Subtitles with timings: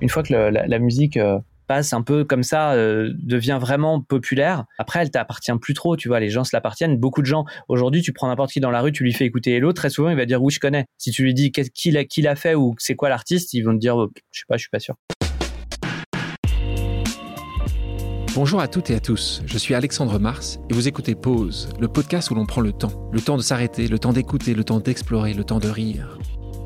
[0.00, 1.18] une fois que la, musique
[1.66, 4.64] passe un peu comme ça, devient vraiment populaire.
[4.78, 6.20] Après, elle t'appartient plus trop, tu vois.
[6.20, 6.96] Les gens se l'appartiennent.
[6.96, 9.56] Beaucoup de gens aujourd'hui, tu prends n'importe qui dans la rue, tu lui fais écouter
[9.56, 10.86] Hello, très souvent il va dire oui, je connais.
[10.96, 13.72] Si tu lui dis qui l'a qui l'a fait ou c'est quoi l'artiste, ils vont
[13.72, 13.96] te dire
[14.30, 14.94] je sais pas, je suis pas sûr.
[18.34, 21.88] Bonjour à toutes et à tous, je suis Alexandre Mars et vous écoutez Pause, le
[21.88, 23.10] podcast où l'on prend le temps.
[23.12, 26.18] Le temps de s'arrêter, le temps d'écouter, le temps d'explorer, le temps de rire.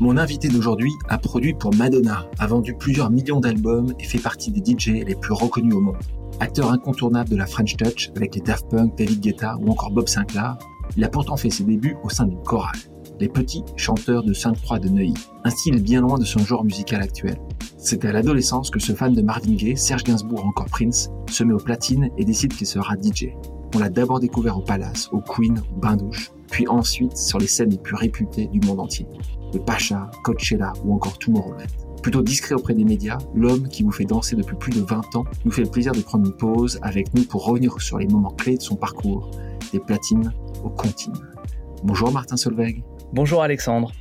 [0.00, 4.50] Mon invité d'aujourd'hui a produit pour Madonna, a vendu plusieurs millions d'albums et fait partie
[4.50, 5.96] des DJ les plus reconnus au monde.
[6.40, 10.08] Acteur incontournable de la French Touch avec les Daft Punk, David Guetta ou encore Bob
[10.08, 10.58] Sinclair,
[10.96, 12.76] il a pourtant fait ses débuts au sein d'une chorale,
[13.20, 17.00] les petits chanteurs de Sainte-Croix de Neuilly, un style bien loin de son genre musical
[17.02, 17.36] actuel.
[17.78, 21.44] C'est à l'adolescence que ce fan de Marvin Gaye, Serge Gainsbourg ou encore Prince se
[21.44, 23.28] met au platine et décide qu'il sera DJ.
[23.74, 27.70] On l'a d'abord découvert au Palace, au Queen, au Bain-Douche, puis ensuite sur les scènes
[27.70, 29.06] les plus réputées du monde entier.
[29.52, 31.66] Le Pacha, Coachella ou encore Tomorrowland.
[32.02, 35.24] Plutôt discret auprès des médias, l'homme qui vous fait danser depuis plus de 20 ans
[35.44, 38.30] nous fait le plaisir de prendre une pause avec nous pour revenir sur les moments
[38.30, 39.30] clés de son parcours,
[39.72, 41.16] des platines au continu.
[41.82, 42.82] Bonjour Martin Solveig.
[43.14, 43.92] Bonjour Alexandre.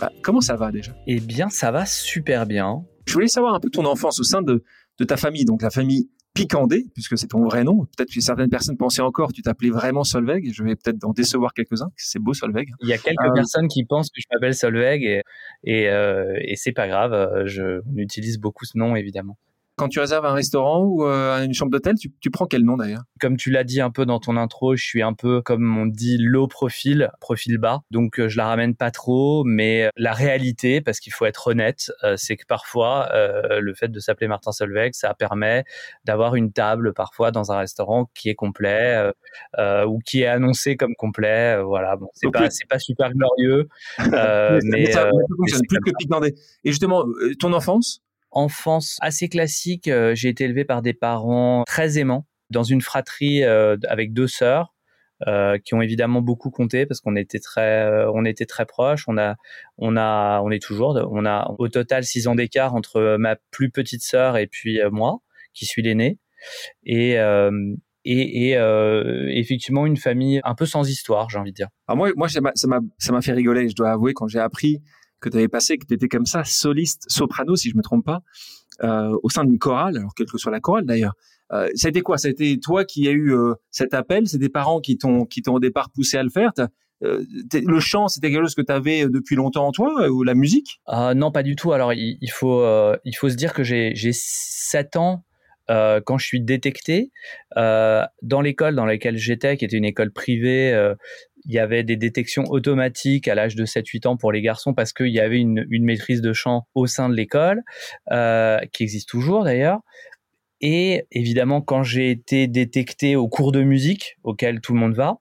[0.00, 0.90] Bah, comment ça va déjà?
[1.06, 2.84] Eh bien, ça va super bien.
[3.06, 4.64] Je voulais savoir un peu ton enfance au sein de,
[5.06, 7.86] ta famille, donc la famille Picandé, puisque c'est ton vrai nom.
[7.96, 10.52] Peut-être que certaines personnes pensaient encore, tu t'appelais vraiment Solveig.
[10.52, 11.90] Je vais peut-être en décevoir quelques-uns.
[11.96, 12.66] C'est beau Solveig.
[12.82, 15.22] Il y a quelques euh, personnes qui pensent que je m'appelle Solveig et,
[15.62, 17.44] et, euh, et c'est pas grave.
[17.46, 19.38] Je, utilise beaucoup ce nom évidemment.
[19.78, 23.02] Quand tu réserves un restaurant ou euh, une chambre d'hôtel, tu, prends quel nom d'ailleurs?
[23.20, 25.86] Comme tu l'as dit un peu dans ton intro, je suis un peu, comme on
[25.86, 27.82] dit, low profil, profil bas.
[27.92, 31.92] Donc euh, je la ramène pas trop, mais la réalité, parce qu'il faut être honnête,
[32.02, 35.62] euh, c'est que parfois le fait de s'appeler Martin Solveig, ça permet
[36.04, 39.12] d'avoir une table parfois dans un restaurant qui est complet
[39.86, 41.62] ou qui est annoncé comme complet.
[41.62, 46.26] voilà, bon, c'est pas, c'est pas super glorieux, mais, ça, fonctionne plus que
[46.64, 47.04] Et justement,
[47.38, 48.02] ton enfance?
[48.30, 49.88] Enfance assez classique.
[49.88, 54.28] Euh, j'ai été élevé par des parents très aimants dans une fratrie euh, avec deux
[54.28, 54.74] sœurs.
[55.26, 59.18] Euh, qui ont évidemment beaucoup compté parce qu'on était très on était très proches on
[59.18, 59.34] a
[59.76, 63.68] on a on est toujours on a au total six ans d'écart entre ma plus
[63.68, 65.18] petite sœur et puis moi
[65.54, 66.20] qui suis l'aîné
[66.84, 67.16] et
[68.04, 68.52] et,
[69.40, 72.40] effectivement une famille un peu sans histoire j'ai envie de dire Alors moi moi ça
[72.40, 74.84] m'a ça m'a fait rigoler je dois avouer quand j'ai appris
[75.20, 78.04] que tu avais passé, que tu étais comme ça, soliste, soprano, si je me trompe
[78.04, 78.20] pas,
[78.82, 81.14] euh, au sein d'une chorale, alors quelle que soit la chorale d'ailleurs.
[81.52, 82.18] Euh, ça a quoi?
[82.18, 84.28] Ça a toi qui as eu euh, cet appel?
[84.28, 86.52] C'est des parents qui t'ont qui t'ont au départ poussé à le faire?
[87.04, 90.34] Euh, le chant, c'était quelque chose que tu avais depuis longtemps en toi ou la
[90.34, 90.80] musique?
[90.88, 91.72] Euh, Non, pas du tout.
[91.72, 92.62] Alors, il, faut,
[93.04, 95.24] il faut se dire que j'ai 7 ans
[95.68, 97.12] quand je suis détecté
[97.54, 100.92] dans l'école dans laquelle j'étais, qui était une école privée,
[101.48, 104.92] il y avait des détections automatiques à l'âge de 7-8 ans pour les garçons parce
[104.92, 107.62] qu'il y avait une, une, maîtrise de chant au sein de l'école,
[108.12, 109.80] euh, qui existe toujours d'ailleurs.
[110.60, 115.18] Et évidemment, quand j'ai été détecté au cours de musique auquel tout le monde va,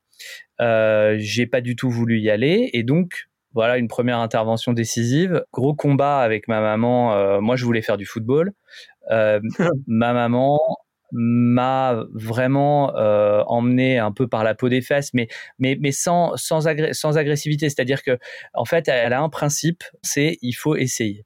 [0.61, 5.44] euh, j'ai pas du tout voulu y aller et donc voilà une première intervention décisive.
[5.53, 7.15] Gros combat avec ma maman.
[7.15, 8.51] Euh, moi, je voulais faire du football.
[9.11, 9.39] Euh,
[9.88, 10.59] ma maman
[11.12, 15.28] m'a vraiment euh, emmené un peu par la peau des fesses, mais
[15.59, 17.69] mais mais sans sans, sans agressivité.
[17.69, 18.18] C'est-à-dire que
[18.53, 21.25] en fait, elle a un principe, c'est il faut essayer.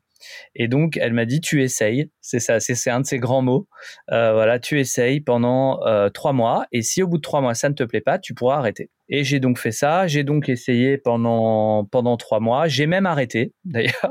[0.56, 2.10] Et donc, elle m'a dit, tu essayes.
[2.22, 3.68] C'est ça, c'est un de ses grands mots.
[4.12, 6.66] Euh, voilà, tu essayes pendant euh, trois mois.
[6.72, 8.90] Et si au bout de trois mois, ça ne te plaît pas, tu pourras arrêter.
[9.10, 10.08] Et j'ai donc fait ça.
[10.08, 12.68] J'ai donc essayé pendant pendant trois mois.
[12.68, 14.10] J'ai même arrêté d'ailleurs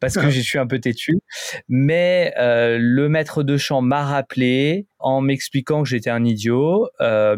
[0.00, 1.20] parce que je suis un peu têtu.
[1.68, 6.88] Mais euh, le maître de chant m'a rappelé en m'expliquant que j'étais un idiot,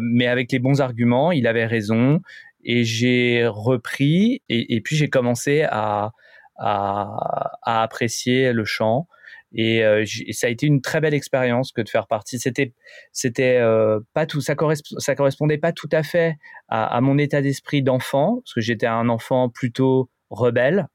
[0.01, 1.31] mais avec les bons arguments.
[1.31, 2.19] Il avait raison.
[2.65, 4.41] Et j'ai repris.
[4.49, 6.13] Et, et puis j'ai commencé à,
[6.57, 9.07] à, à apprécier le chant.
[9.53, 12.39] Et, euh, ça a été une très belle expérience que de faire partie.
[12.39, 12.73] C'était,
[13.11, 16.37] c'était euh, pas tout, ça, correspond, ça correspondait pas tout à fait
[16.69, 20.87] à, à mon état d'esprit d'enfant, parce que j'étais un enfant plutôt rebelle.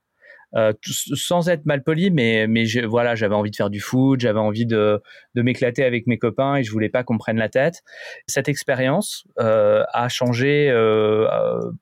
[0.57, 4.39] Euh, sans être mal poli, mais mais voilà, j'avais envie de faire du foot, j'avais
[4.39, 5.03] envie de
[5.35, 7.83] m'éclater avec mes copains et je voulais pas qu'on prenne la tête.
[8.27, 11.29] Cette expérience euh, a changé euh,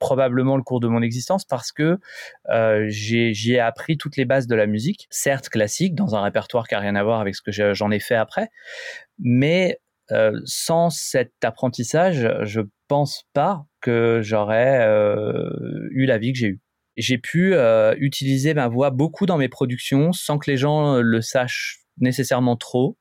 [0.01, 1.99] probablement le cours de mon existence parce que
[2.89, 6.75] j'y ai appris toutes les bases de la musique, certes classique dans un répertoire qui
[6.75, 8.49] a rien à voir avec ce que j'en ai fait après,
[9.19, 9.79] mais
[10.45, 14.87] sans cet apprentissage, je pense pas que j'aurais
[15.91, 16.61] eu la vie que j'ai eue.
[16.97, 21.21] J'ai pu euh, utiliser ma voix beaucoup dans mes productions sans que les gens le
[21.21, 22.97] sachent nécessairement trop.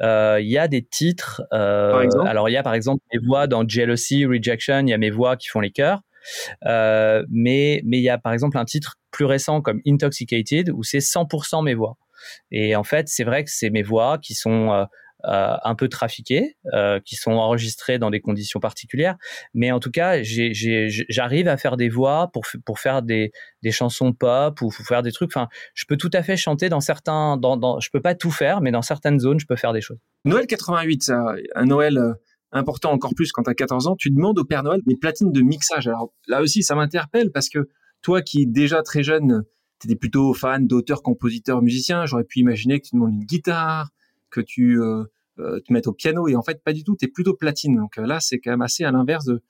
[0.00, 1.42] Il y a des titres.
[1.50, 4.80] alors il y a par exemple mes voix dans Jealousy, Rejection.
[4.86, 6.00] Il y a mes voix qui font les chœurs.
[6.62, 10.98] mais mais il y a par exemple un titre plus récent comme Intoxicated où c'est
[10.98, 11.96] 100% mes voix.
[12.50, 14.84] Et en fait, c'est vrai que c'est mes voix qui sont euh,
[15.26, 19.16] un peu trafiqués, euh, qui sont enregistrés dans des conditions particulières.
[19.54, 23.32] Mais en tout cas, j'arrive à faire des voix pour, pour faire des,
[23.62, 25.30] des chansons pop ou faire des trucs.
[25.34, 27.36] Enfin, je peux tout à fait chanter dans certains.
[27.36, 29.80] Dans, dans, je peux pas tout faire, mais dans certaines zones, je peux faire des
[29.80, 29.98] choses.
[30.24, 31.12] Noël 88,
[31.54, 32.12] un Noël euh,
[32.52, 35.32] important encore plus quand tu as 14 ans, tu demandes au Père Noël des platines
[35.32, 35.88] de mixage.
[35.88, 37.68] Alors là aussi, ça m'interpelle parce que
[38.02, 39.44] toi qui déjà très jeune,
[39.80, 43.90] tu étais plutôt fan d'auteurs, compositeurs, musiciens, j'aurais pu imaginer que tu demandes une guitare,
[44.34, 45.04] que tu euh,
[45.38, 46.28] euh, te mettes au piano.
[46.28, 47.76] Et en fait pas du tout, tu es plutôt platine.
[47.76, 49.42] Donc euh, là, c'est quand même assez à l'inverse de,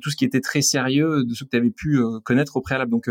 [0.00, 2.90] tout ce qui était très sérieux, de ce que tu avais pu connaître au préalable.
[2.90, 3.10] Donc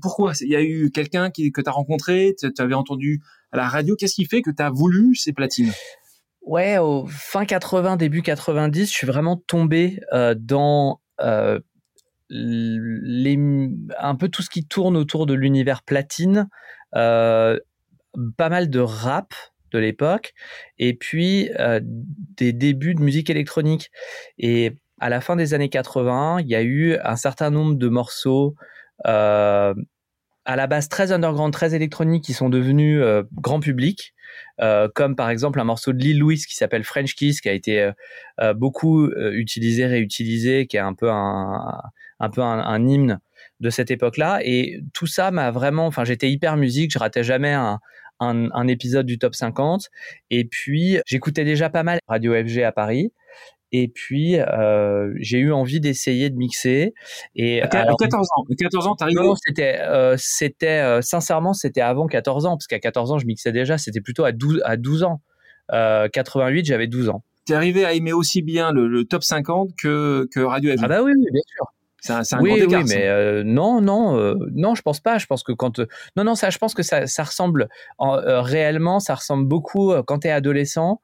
[0.00, 0.32] pourquoi?
[0.40, 3.20] Il y a eu quelqu'un que tu as rencontré, tu avais entendu
[3.50, 5.72] à la radio, qu'est-ce qui fait que tu as voulu ces platines?
[6.42, 9.98] Ouais, au fin 80, début 90, je suis vraiment tombé
[10.36, 11.00] dans
[12.30, 13.38] les,
[13.98, 16.48] un peu tout ce qui tourne autour de l'univers platine,
[16.92, 17.58] pas
[18.38, 19.34] mal de rap,
[19.74, 20.32] de l'époque,
[20.78, 23.90] et puis euh, des débuts de musique électronique.
[24.38, 27.88] Et à la fin des années 80, il y a eu un certain nombre de
[27.88, 28.54] morceaux
[29.06, 29.74] euh,
[30.46, 34.14] à la base très underground, très électroniques, qui sont devenus euh, grand public,
[34.94, 37.90] comme par exemple un morceau de Lil Louis qui s'appelle French Kiss, qui a été
[38.56, 41.80] beaucoup utilisé, réutilisé, qui est un peu un,
[42.20, 43.20] un peu un hymne
[43.60, 44.40] de cette époque-là.
[44.42, 47.80] Et tout ça m'a vraiment, enfin, j'étais hyper musique, je ratais jamais un,
[48.24, 49.88] un, épisode du top 50.
[50.30, 53.12] Et puis, j'écoutais déjà pas mal Radio FG à Paris.
[53.76, 56.94] Et puis, euh, j'ai eu envie d'essayer de mixer.
[57.34, 62.06] Et à 14 ans, 14 ans, t'arrives Non, c'était, euh, c'était euh, sincèrement, c'était avant
[62.06, 63.76] 14 ans, parce qu'à 14 ans, je mixais déjà.
[63.76, 65.20] C'était plutôt à 12, à 12 ans.
[65.70, 67.24] 88, j'avais 12 ans.
[67.46, 70.80] T'es arrivé à aimer aussi bien le, top 50 que, que Radio FG.
[70.84, 71.64] Ah bah oui, oui bien sûr.
[72.04, 75.16] C'est un, oui, oui, mais euh, non, non, euh, non, je pense pas.
[75.16, 75.86] Je pense que quand euh,
[76.16, 80.18] non, non, ça, je pense que ça, ça ressemble en, réellement, ça ressemble beaucoup quand
[80.18, 81.00] tu es adolescent.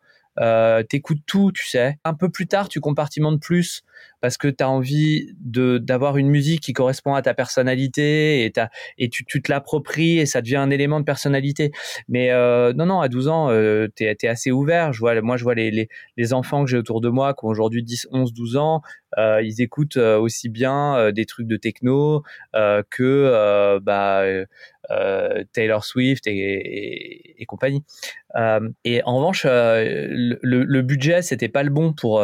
[0.90, 1.98] t'écoutes tout, tu sais.
[2.04, 3.82] Un peu plus tard, tu compartimentes plus
[4.20, 8.52] parce que tu as envie de d'avoir une musique qui correspond à ta personnalité et,
[8.98, 11.72] et tu, tu te l'appropries et ça devient un élément de personnalité.
[12.08, 14.92] Mais euh, non, non, à 12 ans, euh, tu es, assez ouvert.
[14.92, 17.44] Je vois, moi, je vois les, les, les enfants que j'ai autour de moi qui
[17.44, 18.82] ont aujourd'hui 10, 11, 12 ans.
[19.18, 22.22] Euh, ils écoutent euh, aussi bien des trucs de techno
[22.90, 24.24] que bah,
[25.52, 27.82] Taylor Swift et compagnie.
[28.84, 32.22] et en revanche, le, le budget, c'était pas le bon pour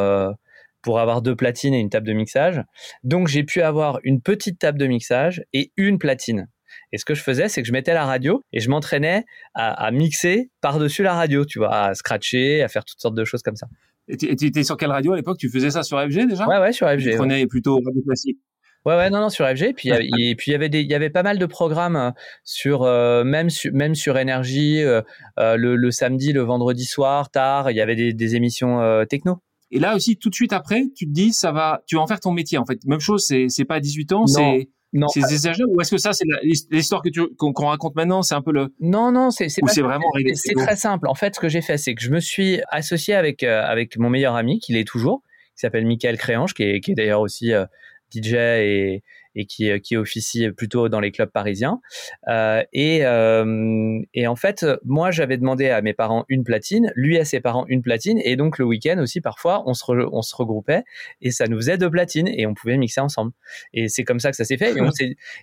[0.86, 2.62] pour avoir deux platines et une table de mixage.
[3.02, 6.48] Donc j'ai pu avoir une petite table de mixage et une platine.
[6.92, 9.24] Et ce que je faisais, c'est que je mettais la radio et je m'entraînais
[9.54, 13.42] à, mixer par-dessus la radio, tu vois, à scratcher, à faire toutes sortes de choses
[13.42, 13.66] comme ça.
[14.06, 15.38] Et tu étais sur quelle radio à l'époque?
[15.38, 16.46] Tu faisais ça sur FG déjà?
[16.46, 17.10] Ouais, ouais, sur FG.
[17.10, 18.38] Tu prenais plutôt radio classique?
[18.84, 19.74] Ouais, ouais, non, non, sur FG.
[19.74, 22.10] Puis, et puis il y avait des, il y avait pas mal de programmes euh,
[22.44, 25.02] sur, euh, même sur, même sur énergie, euh,
[25.36, 27.72] le, samedi, le vendredi soir, tard.
[27.72, 29.42] Il y avait des, des émissions techno.
[29.70, 32.06] Et là aussi, tout de suite après, tu te dis, ça va, tu vas en
[32.06, 32.58] faire ton métier.
[32.58, 35.08] En fait, même chose, c'est, c'est pas à 18 ans, c'est, non.
[35.08, 36.24] C'est exagéré ou est-ce que ça c'est
[36.70, 39.82] l'histoire que tu qu'on, raconte maintenant c'est un peu le Non non c'est c'est, c'est
[39.82, 42.60] vraiment c'est, très simple en fait ce que j'ai fait c'est que je me suis
[42.70, 45.22] associé avec euh, avec mon meilleur ami qui l'est toujours
[45.54, 47.66] qui s'appelle Michael Créange qui est qui est d'ailleurs aussi euh,
[48.14, 49.02] DJ et
[49.36, 51.80] et qui, euh, qui officie plutôt dans les clubs parisiens.
[52.28, 57.18] Euh, et, euh, et en fait, moi, j'avais demandé à mes parents une platine, lui
[57.18, 60.34] à ses parents une platine, et donc le week-end aussi, parfois, on se, on se
[60.34, 60.82] regroupait
[61.20, 63.32] et ça nous faisait deux platines et on pouvait mixer ensemble.
[63.72, 64.74] Et c'est comme ça que ça s'est fait.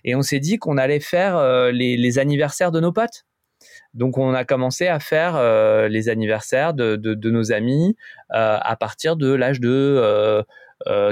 [0.04, 3.24] Et on s'est, dit qu'on allait faire les, les anniversaires de nos potes.
[3.94, 7.96] Donc on a commencé à faire euh, les anniversaires de, de, de nos amis
[8.32, 10.44] euh, à partir de l'âge de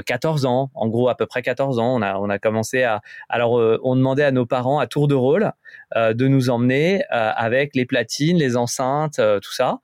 [0.05, 1.95] 14 ans, en gros à peu près 14 ans.
[1.95, 3.01] On a, on a commencé à.
[3.29, 3.53] Alors,
[3.83, 5.51] on demandait à nos parents à tour de rôle
[5.95, 9.79] de nous emmener avec les platines, les enceintes, tout ça,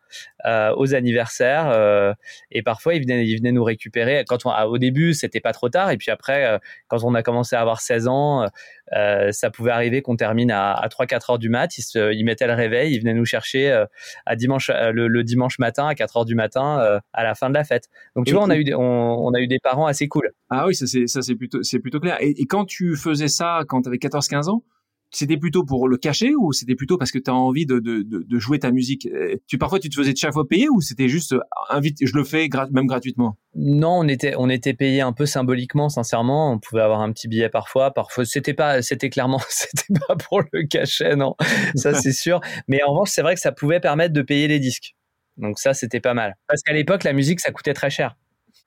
[0.76, 2.16] aux anniversaires.
[2.52, 4.24] et parfois, ils venaient, ils venaient nous récupérer.
[4.28, 5.92] Quand on, au début, c'était pas trop tard.
[5.92, 8.48] Et puis après, quand on a commencé à avoir 16 ans,
[8.92, 11.78] ça pouvait arriver qu'on termine à, à 3-4 heures du mat.
[11.78, 13.86] Ils, se, ils mettaient le réveil, ils venaient nous chercher
[14.26, 17.64] à dimanche, le, dimanche matin à 4 heures du matin à la fin de la
[17.64, 17.90] fête.
[18.16, 20.32] Donc tu vois, on a eu, on, a eu des parents assez cool.
[20.50, 22.18] Ah oui, ça c'est ça c'est plutôt c'est plutôt clair.
[22.20, 24.64] Et, quand tu faisais ça quand tu avais 14-15 ans,
[25.12, 28.04] c'était plutôt pour le cacher ou c'était plutôt parce que tu as envie de, de,
[28.04, 29.08] de, jouer ta musique?
[29.48, 31.40] Tu parfois tu te faisais de chaque fois payer ou c'était juste euh,
[31.70, 33.38] invite je le fais même gratuitement?
[33.56, 37.28] Non, on était on était payé un peu symboliquement sincèrement, on pouvait avoir un petit
[37.28, 41.36] billet parfois, parfois c'était pas c'était clairement c'était pas pour le cachet non,
[41.76, 44.60] ça c'est sûr, mais en revanche, c'est vrai que ça pouvait permettre de payer les
[44.60, 44.96] disques.
[45.38, 48.16] Donc ça c'était pas mal parce qu'à l'époque la musique ça coûtait très cher.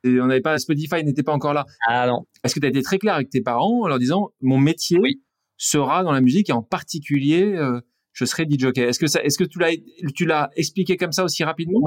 [0.04, 1.64] Et on n'avait pas Spotify n'était pas encore là.
[1.86, 2.26] Ah non.
[2.42, 4.98] Est-ce que tu as été très clair avec tes parents en leur disant mon métier
[5.00, 5.22] oui
[5.62, 7.80] sera dans la musique et en particulier euh,
[8.12, 8.76] je serai DJ.
[8.76, 9.70] Est-ce que ça, est-ce que tu l'as,
[10.14, 11.80] tu l'as expliqué comme ça aussi rapidement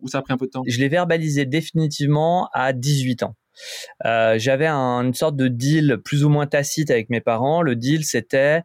[0.00, 0.62] ou, ça a pris un peu de temps?
[0.66, 3.36] Je l'ai verbalisé définitivement à 18 ans.
[4.04, 7.62] Euh, j'avais une sorte de deal plus ou moins tacite avec mes parents.
[7.62, 8.62] Le deal, c'était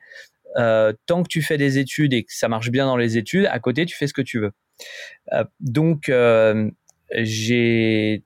[0.58, 3.46] euh, tant que tu fais des études et que ça marche bien dans les études,
[3.48, 4.53] à côté, tu fais ce que tu veux.
[5.60, 6.12] donc,
[7.12, 8.24] j'ai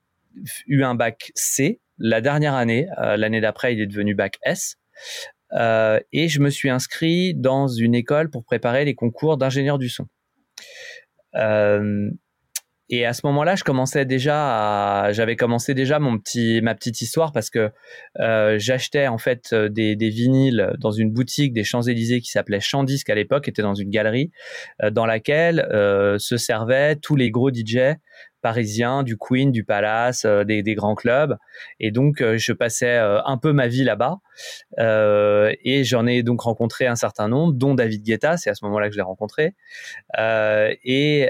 [0.67, 2.87] eu un bac C la dernière année.
[2.97, 4.77] L'année d'après, il est devenu bac S.
[5.53, 9.89] Euh, et je me suis inscrit dans une école pour préparer les concours d'ingénieur du
[9.89, 10.07] son.
[11.35, 12.09] Euh,
[12.89, 17.33] et à ce moment-là, je commençais déjà j'avais commencé déjà mon petit, ma petite histoire
[17.33, 17.69] parce que
[18.19, 22.59] euh, j'achetais en fait des, des, vinyles dans une boutique des Champs Élysées qui s'appelait
[22.85, 24.31] Disque à l'époque, était dans une galerie
[24.91, 25.67] dans laquelle
[26.17, 27.97] se servaient tous les gros DJ
[28.41, 31.37] parisien, du Queen, du Palace, euh, des, grands clubs.
[31.79, 34.17] Et donc, euh, je passais euh, un peu ma vie là-bas.
[34.77, 38.37] et j'en ai donc rencontré un certain nombre, dont David Guetta.
[38.37, 39.55] C'est à ce moment-là que je l'ai rencontré.
[40.17, 41.29] et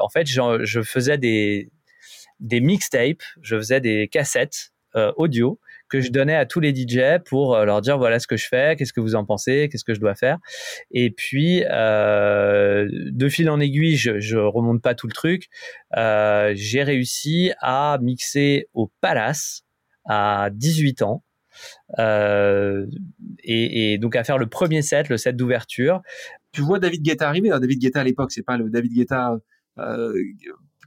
[0.00, 1.70] en fait, je faisais des,
[2.40, 4.72] des mixtapes, je faisais des cassettes
[5.16, 8.36] audio que je donnais à tous les DJ pour euh, leur dire voilà ce que
[8.36, 10.38] je fais, qu'est-ce que vous en pensez, qu'est-ce que je dois faire.
[10.90, 15.48] Et puis euh, de fil en aiguille, je, je remonte pas tout le truc.
[15.96, 19.62] Euh, j'ai réussi à mixer au Palace
[20.04, 21.22] à 18 ans.
[23.44, 26.02] Et, donc à faire le premier set, le set d'ouverture.
[26.52, 27.50] Tu vois David Guetta arriver.
[27.50, 29.38] David Guetta à l'époque, c'est pas le David Guetta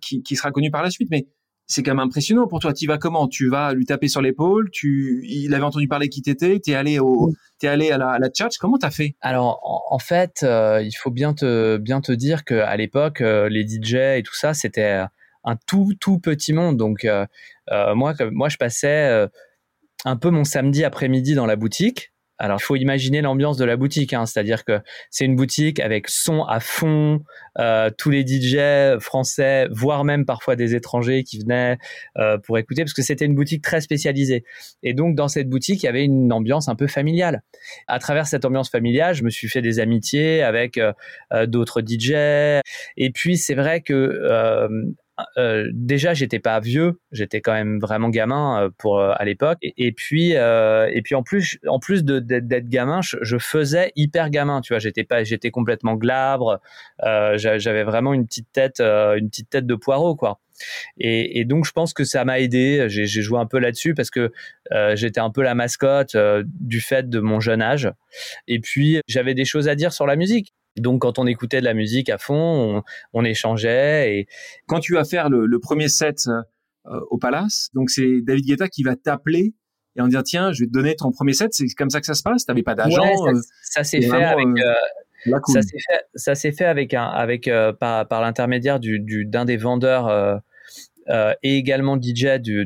[0.02, 1.28] qui, sera connu par la suite, mais
[1.68, 2.74] c'est quand même impressionnant pour toi.
[2.74, 3.28] Tu vas comment?
[3.28, 6.98] Tu vas lui taper sur l'épaule Tu, il avait entendu parler qui t'étais T'es allé
[7.00, 9.16] au, t'es allé à la, à la chat Comment t'as fait?
[9.22, 9.60] Alors,
[9.92, 13.68] en, fait, euh, il faut bien te bien te dire que à l'époque, euh, les
[13.68, 15.04] DJ et tout ça, c'était
[15.44, 16.78] un tout tout petit monde.
[16.78, 17.26] Donc, euh,
[17.96, 19.28] moi, moi, je passais
[20.06, 23.78] un peu mon samedi après-midi dans la boutique alors, il faut imaginer l'ambiance de la
[23.78, 24.80] boutique, hein, c'est-à-dire que
[25.10, 27.22] c'est une boutique avec son à fond,
[27.58, 31.78] euh, tous les DJ français, voire même parfois des étrangers qui venaient
[32.18, 34.44] euh, pour écouter, parce que c'était une boutique très spécialisée.
[34.84, 37.42] Et donc, dans cette boutique, il y avait une ambiance un peu familiale.
[37.88, 40.94] À travers cette ambiance familiale, je me suis fait des amitiés avec euh,
[41.48, 42.12] d'autres DJ.
[42.98, 44.96] Et puis, c'est vrai que
[45.38, 49.58] euh, déjà j'étais pas vieux, j'étais quand même vraiment gamin euh, pour euh, à l'époque.
[49.62, 54.62] Et, puis et puis en plus en plus d'être gamin, je, faisais hyper gamin.
[54.62, 56.60] Tu vois, j'étais pas j'étais complètement glabre.
[57.04, 60.40] J'avais vraiment une petite tête une petite tête de poireau quoi.
[60.98, 62.86] Et, donc je pense que ça m'a aidé.
[62.90, 64.32] J'ai joué un peu là-dessus parce que
[64.94, 67.92] j'étais un peu la mascotte du fait de mon jeune âge.
[68.48, 70.54] Et puis j'avais des choses à dire sur la musique.
[70.78, 74.16] Donc, quand on écoutait de la musique à fond, on, échangeait.
[74.16, 74.28] Et
[74.68, 76.28] quand tu vas faire le, premier set
[76.86, 79.54] euh, au Palace, donc c'est David Guetta qui va t'appeler
[79.96, 81.54] et en dire tiens, je vais te donner ton premier set.
[81.54, 82.46] C'est comme ça que ça se passe?
[82.46, 83.02] T'avais pas d'agent.
[83.64, 84.48] ça, s'est fait avec.
[86.16, 91.58] Ça s'est fait, avec un, avec par, par l'intermédiaire du, d'un des vendeurs euh, et
[91.58, 92.64] également DJ de,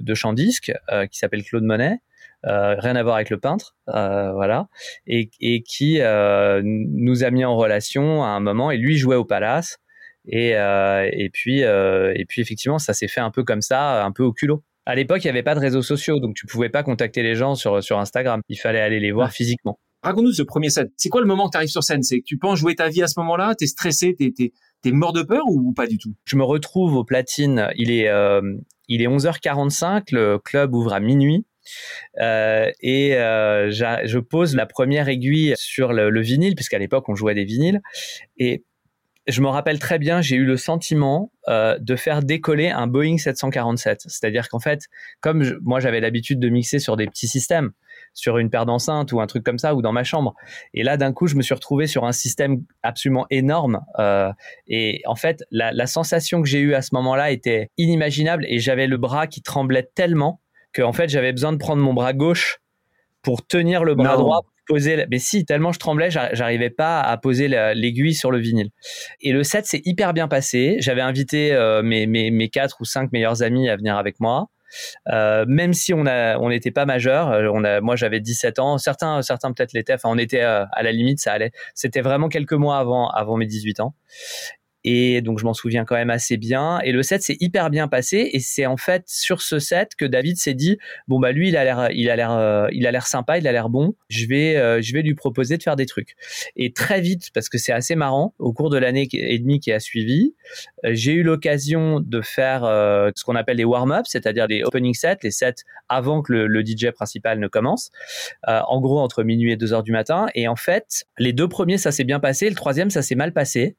[0.00, 0.72] de Chandisque
[1.10, 2.00] qui s'appelle Claude Monet.
[2.46, 4.68] Euh, rien à voir avec le peintre, euh, voilà,
[5.06, 8.70] et, et qui euh, nous a mis en relation à un moment.
[8.70, 9.78] Et lui jouait au Palace,
[10.26, 14.22] et, et puis et puis effectivement, ça s'est fait un peu comme ça, un peu
[14.22, 14.62] au culot.
[14.86, 17.34] À l'époque, il n'y avait pas de réseaux sociaux, donc tu pouvais pas contacter les
[17.34, 18.40] gens sur sur Instagram.
[18.48, 19.78] Il fallait aller les voir physiquement.
[20.02, 20.90] Raconte-nous ce premier set.
[20.96, 22.02] C'est quoi le moment que tu arrives sur scène?
[22.02, 23.54] C'est que tu penses jouer ta vie à ce moment-là?
[23.56, 24.16] T'es stressé?
[24.16, 26.14] T'es t'es mort de peur ou pas du tout?
[26.24, 27.68] Je me retrouve au platine.
[27.76, 28.10] Il est
[28.88, 30.06] il est 11h45.
[30.12, 31.46] Le club ouvre à minuit.
[32.20, 37.34] Euh, et euh, je pose la première aiguille sur le, vinyle, puisqu'à l'époque on jouait
[37.34, 37.80] des vinyles,
[38.36, 38.64] et
[39.28, 43.18] je me rappelle très bien, j'ai eu le sentiment euh, de faire décoller un Boeing
[43.18, 44.02] 747.
[44.08, 44.86] C'est-à-dire qu'en fait,
[45.20, 47.70] comme moi j'avais l'habitude de mixer sur des petits systèmes,
[48.14, 50.34] sur une paire d'enceintes ou un truc comme ça, ou dans ma chambre,
[50.74, 53.80] et là d'un coup je me suis retrouvé sur un système absolument énorme.
[54.66, 58.88] Et en fait, la sensation que j'ai eue à ce moment-là était inimaginable, et j'avais
[58.88, 60.41] le bras qui tremblait tellement
[60.72, 62.58] que en fait j'avais besoin de prendre mon bras gauche
[63.22, 67.48] pour tenir le bras droit poser, mais si, tellement je tremblais, j'arrivais pas à poser
[67.48, 68.70] l'aiguille sur le vinyle.
[69.20, 70.76] Et le set s'est hyper bien passé.
[70.78, 74.48] J'avais invité euh, mes, mes, mes quatre ou cinq meilleurs amis à venir avec moi.
[75.08, 78.58] Euh, même si on a, on n'était pas majeur, euh, on a, moi j'avais 17
[78.58, 79.94] ans, certains, certains peut-être l'étaient.
[79.94, 81.52] Enfin, on était à la limite, ça allait.
[81.74, 83.94] C'était vraiment quelques mois avant, avant mes 18 ans.
[84.84, 86.80] Et donc je m'en souviens quand même assez bien.
[86.80, 88.30] Et le set s'est hyper bien passé.
[88.32, 91.56] Et c'est en fait sur ce set que David s'est dit bon bah lui il
[91.56, 93.94] a l'air il a l'air euh, il a l'air sympa, il a l'air bon.
[94.08, 96.14] Je vais euh, je vais lui proposer de faire des trucs.
[96.56, 99.72] Et très vite parce que c'est assez marrant au cours de l'année et demie qui
[99.72, 100.34] a suivi,
[100.84, 105.18] euh, j'ai eu l'occasion de faire ce qu'on appelle les warm-ups, c'est-à-dire les opening sets,
[105.22, 105.54] les sets
[105.88, 107.90] avant que le, DJ principal ne commence.
[108.46, 110.26] en gros entre minuit et 2 heures du matin.
[110.34, 113.32] Et en fait les deux premiers ça s'est bien passé, le troisième ça s'est mal
[113.32, 113.76] passé.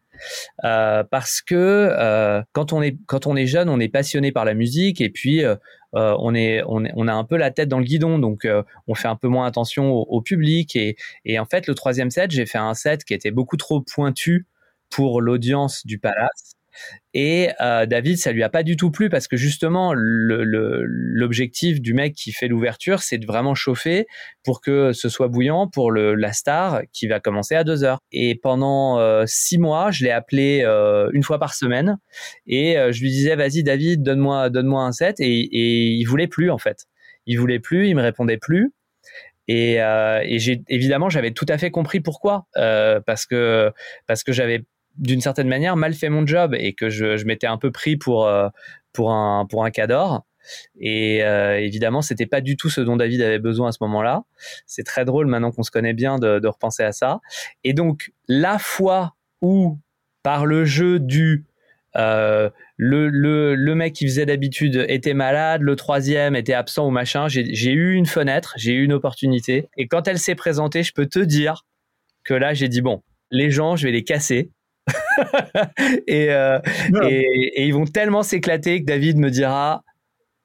[1.09, 5.43] Parce que euh, quand on est jeune, on est passionné par la musique et puis
[5.43, 5.55] euh,
[5.93, 8.47] on a un peu la tête dans le guidon, donc
[8.87, 10.95] on fait un peu moins attention au, au public et,
[11.25, 14.45] et en fait le troisième set, j'ai fait un set qui était beaucoup trop pointu
[14.89, 16.55] pour l'audience du Palace
[17.13, 21.93] et euh, David, ça lui a pas du tout plu parce que justement, l'objectif du
[21.93, 24.07] mec qui fait l'ouverture, c'est de vraiment chauffer
[24.43, 27.99] pour que ce soit bouillant pour le, la star qui va commencer à 2 heures.
[28.11, 31.97] Et pendant euh, six mois, je l'ai appelé euh, une fois par semaine
[32.47, 36.49] et je lui disais, vas-y David, donne-moi donne-moi un set et, et il voulait plus
[36.49, 36.85] en fait.
[37.25, 38.73] Il voulait plus, il me répondait plus.
[39.49, 39.77] Et,
[40.69, 43.71] évidemment j'avais tout à fait compris pourquoi parce que
[44.07, 44.63] parce que j'avais
[44.97, 47.97] d'une certaine manière mal fait mon job et que je, je m'étais un peu pris
[47.97, 48.49] pour euh,
[48.91, 50.25] pour un pour un cador.
[50.79, 54.23] Et euh, évidemment, c'était pas du tout ce dont David avait besoin à ce moment-là.
[54.65, 57.21] C'est très drôle maintenant qu'on se connaît bien de, repenser à ça.
[57.63, 59.79] Et donc, la fois où,
[60.21, 61.45] par le jeu du
[61.95, 66.89] euh, le, le, le mec qui faisait d'habitude était malade, le troisième était absent ou
[66.89, 69.69] machin, j'ai eu une fenêtre, j'ai eu une opportunité.
[69.77, 71.65] Et quand elle s'est présentée, je peux te dire
[72.23, 74.49] que là, j'ai dit bon, les gens, je vais les casser
[76.09, 76.59] Euh,
[77.03, 79.83] et, et, ils vont tellement s'éclater que David me dira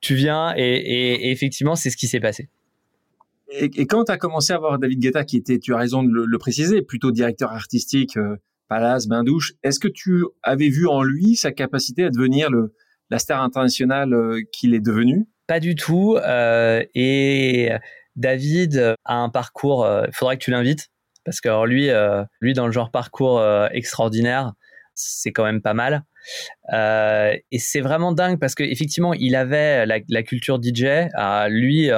[0.01, 2.49] tu viens et, effectivement c'est ce qui s'est passé.
[3.51, 6.11] Et, quand tu as commencé à voir David Guetta qui était, tu as raison de
[6.11, 8.37] le, préciser, plutôt directeur artistique, euh,
[8.69, 12.75] Palace, Bain-Douche, est-ce que tu avais vu en lui sa capacité à devenir le,
[13.11, 15.27] la star internationale euh, qu'il est devenu?
[15.47, 16.19] Pas du tout.
[16.95, 17.71] et
[18.17, 20.91] David a un parcours, il faudrait que tu l'invites
[21.29, 24.55] parce que lui, euh, lui dans le genre parcours euh, extraordinaire,
[24.95, 26.05] c'est quand même pas mal.
[26.73, 31.11] Euh, et c'est vraiment dingue parce que effectivement, il avait la, culture DJ.
[31.51, 31.91] Lui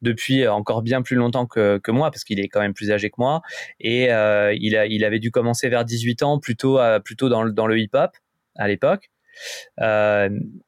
[0.00, 3.16] depuis encore bien plus longtemps que, moi, parce qu'il est quand même plus âgé que
[3.18, 3.42] moi.
[3.80, 7.78] Et il, a, il avait dû commencer vers 18 ans, plutôt, plutôt dans, dans le
[7.78, 8.12] hip-hop
[8.56, 9.10] à l'époque.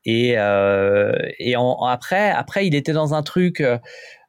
[0.05, 1.55] Et et
[1.87, 3.63] après, après, il était dans un truc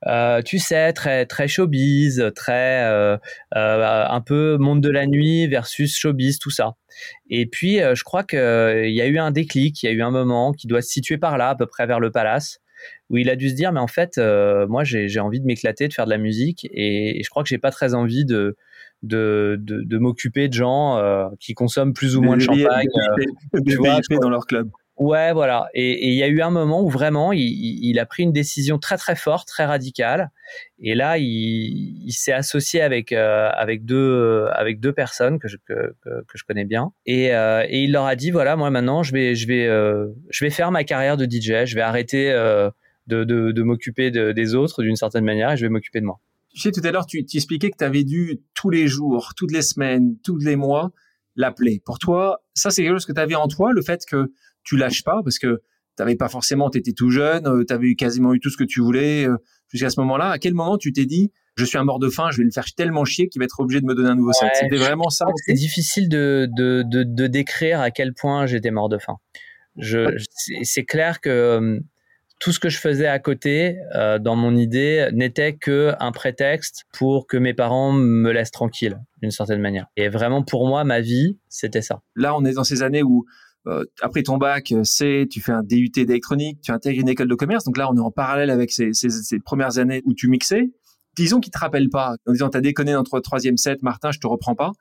[0.07, 3.17] euh, tu sais, très très showbiz, très euh,
[3.55, 6.75] euh, un peu monde de la nuit versus showbiz, tout ça.
[7.29, 10.11] Et puis, je crois qu'il y a eu un déclic, il y a eu un
[10.11, 12.59] moment qui doit se situer par là, à peu près vers le palace,
[13.09, 14.19] où il a dû se dire, mais en fait,
[14.67, 17.57] moi, j'ai envie de m'éclater, de faire de la musique, et, je crois que j'ai
[17.59, 18.55] pas très envie de
[19.03, 21.01] de, de, de m'occuper de gens
[21.39, 22.87] qui consomment plus ou moins de, champagne,
[23.53, 24.69] de, dans leur club.
[25.01, 25.67] Ouais, voilà.
[25.73, 28.97] Et il y a eu un moment où vraiment, il, a pris une décision très
[28.97, 30.29] très forte, très radicale.
[30.77, 35.95] Et là, il, s'est associé avec euh, avec deux avec deux personnes que je que,
[36.03, 36.91] que, je connais bien.
[37.07, 40.09] Et, euh, et, il leur a dit voilà, moi maintenant, je vais je vais euh,
[40.29, 41.65] je vais faire ma carrière de DJ.
[41.65, 42.31] Je vais arrêter
[43.07, 46.19] de, de, de m'occuper des autres d'une certaine manière et je vais m'occuper de moi.
[46.53, 49.33] Tu sais, tout à l'heure, tu, tu expliquais que tu avais dû tous les jours,
[49.35, 50.91] toutes les semaines, tous les mois
[51.35, 51.81] l'appeler.
[51.85, 54.31] Pour toi, ça c'est quelque chose que tu avais en toi, le fait que
[54.63, 55.61] tu lâches pas parce que
[55.95, 58.63] t'avais pas forcément, tu étais tout jeune, euh, tu avais quasiment eu tout ce que
[58.63, 59.37] tu voulais euh,
[59.69, 60.29] jusqu'à ce moment-là.
[60.29, 62.51] À quel moment tu t'es dit, je suis un mort de faim, je vais le
[62.51, 65.09] faire tellement chier qu'il va être obligé de me donner un nouveau set C'était vraiment
[65.09, 65.25] ça.
[65.45, 69.17] C'est difficile de, de, de, de, décrire à quel point j'étais mort de faim.
[69.77, 70.17] Je,
[70.63, 71.79] c'est clair que euh,
[72.39, 76.85] tout ce que je faisais à côté, euh, dans mon idée, n'était que un prétexte
[76.91, 79.87] pour que mes parents me laissent tranquille, d'une certaine manière.
[79.95, 82.01] Et vraiment, pour moi, ma vie, c'était ça.
[82.15, 83.25] Là, on est dans ces années où
[83.67, 87.27] euh, après ton bac, euh, c'est tu fais un DUT d'électronique, tu intègres une école
[87.27, 87.63] de commerce.
[87.63, 90.71] Donc là, on est en parallèle avec ces, ces, premières années où tu mixais.
[91.15, 94.19] Disons qu'ils te rappellent pas, en disant t'as déconné dans ton troisième set, Martin, je
[94.19, 94.71] te reprends pas.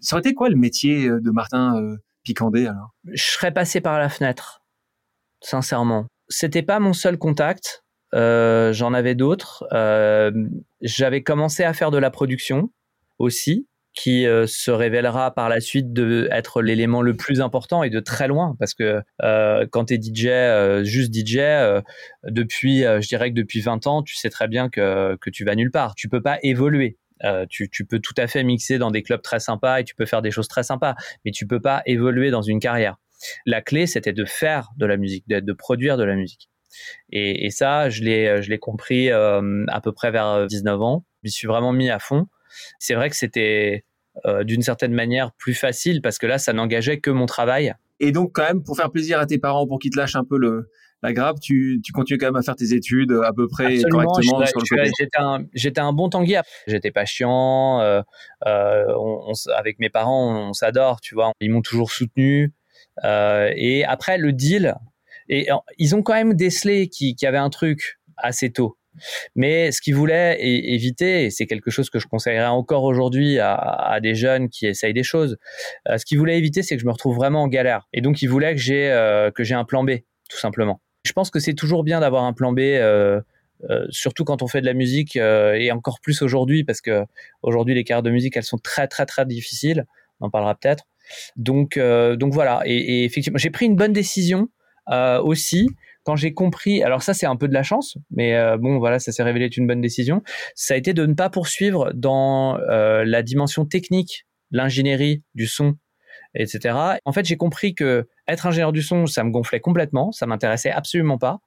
[0.00, 2.94] Ça aurait été quoi le métier de Martin Picandé alors?
[3.04, 4.62] Je serais passé par la fenêtre,
[5.40, 6.06] sincèrement.
[6.28, 7.84] C'était pas mon seul contact.
[8.12, 9.66] J'en avais d'autres.
[10.80, 12.70] J'avais commencé à faire de la production
[13.18, 17.90] aussi qui euh, se révélera par la suite de être l'élément le plus important et
[17.90, 21.38] de très loin parce que euh, quand tu es DJ euh, juste DJ
[22.24, 25.54] depuis je dirais que depuis 20 ans tu sais très bien que que tu vas
[25.54, 26.98] nulle part tu peux pas évoluer
[27.48, 30.04] tu, tu, peux tout à fait mixer dans des clubs très sympas et tu peux
[30.04, 32.96] faire des choses très sympas, mais tu peux pas évoluer dans une carrière.
[33.46, 36.50] La clé, c'était de faire de la musique, de, de produire de la musique.
[37.12, 41.06] Et, et ça, je l'ai, compris à peu près vers 19 ans.
[41.22, 42.26] Je m'y suis vraiment mis à fond.
[42.78, 43.84] C'est vrai que c'était
[44.26, 47.74] euh, d'une certaine manière plus facile parce que là, ça n'engageait que mon travail.
[47.98, 50.24] Et donc, quand même, pour faire plaisir à tes parents, pour qu'ils te lâchent un
[50.24, 50.70] peu le,
[51.02, 54.42] la grappe, tu, tu continues quand même à faire tes études à peu près correctement
[55.52, 56.36] J'étais un, bon tanguy.
[56.68, 57.80] J'étais pas chiant.
[57.80, 58.02] Euh,
[58.46, 58.84] euh,
[59.56, 61.32] avec mes parents, on, s'adore, tu vois.
[61.40, 62.52] Ils m'ont toujours soutenu.
[63.02, 64.76] et après, le deal,
[65.28, 68.76] et ils ont quand même décelé qu'il y avait un truc assez tôt.
[69.34, 73.98] Mais ce qu'il voulait éviter, et c'est quelque chose que je conseillerais encore aujourd'hui à,
[74.02, 75.36] des jeunes qui essayent des choses,
[75.88, 77.88] euh, ce qu'il voulait éviter, c'est que je me retrouve vraiment en galère.
[77.92, 79.90] Et donc, il voulait que j'ai euh, que j'ai un plan B,
[80.30, 80.80] tout simplement.
[81.04, 82.60] Je pense que c'est toujours bien d'avoir un plan B.
[82.60, 83.20] Euh,
[83.88, 87.04] surtout quand on fait de la musique et encore plus aujourd'hui parce que
[87.40, 89.86] aujourd'hui les carrières de musique elles sont très très très difficiles
[90.20, 90.84] on en parlera peut-être
[91.36, 94.48] donc donc voilà et effectivement j'ai pris une bonne décision
[94.90, 95.70] aussi
[96.04, 98.98] quand j'ai compris, alors ça c'est un peu de la chance, mais euh, bon voilà,
[98.98, 100.22] ça s'est révélé être une bonne décision.
[100.54, 105.76] Ça a été de ne pas poursuivre dans euh, la dimension technique, l'ingénierie du son,
[106.34, 106.76] etc.
[107.04, 110.70] En fait, j'ai compris que être ingénieur du son, ça me gonflait complètement, ça m'intéressait
[110.70, 111.38] absolument pas.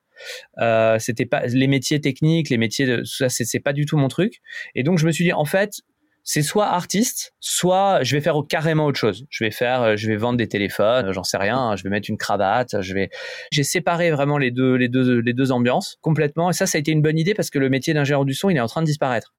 [0.60, 4.08] Euh, c'était pas les métiers techniques, les métiers de ça, c'est pas du tout mon
[4.08, 4.42] truc.
[4.74, 5.82] Et donc je me suis dit en fait,
[6.28, 9.26] c'est soit artiste, soit je vais faire carrément autre chose.
[9.30, 11.78] Je vais faire, euh, je vais vendre des téléphones, euh, j'en sais rien.
[11.78, 12.82] Je vais mettre une cravate.
[12.82, 13.10] Je vais,
[13.50, 16.50] j'ai séparé vraiment les deux, les deux, les deux ambiances complètement.
[16.50, 18.50] Et ça, ça a été une bonne idée parce que le métier d'ingénieur du son,
[18.50, 19.34] il est en train de disparaître.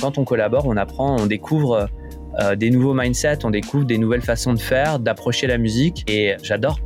[0.00, 1.86] Quand on collabore, on apprend, on découvre
[2.40, 6.10] euh, des nouveaux mindsets, on découvre des nouvelles façons de faire, d'approcher la musique.
[6.10, 6.80] Et j'adore.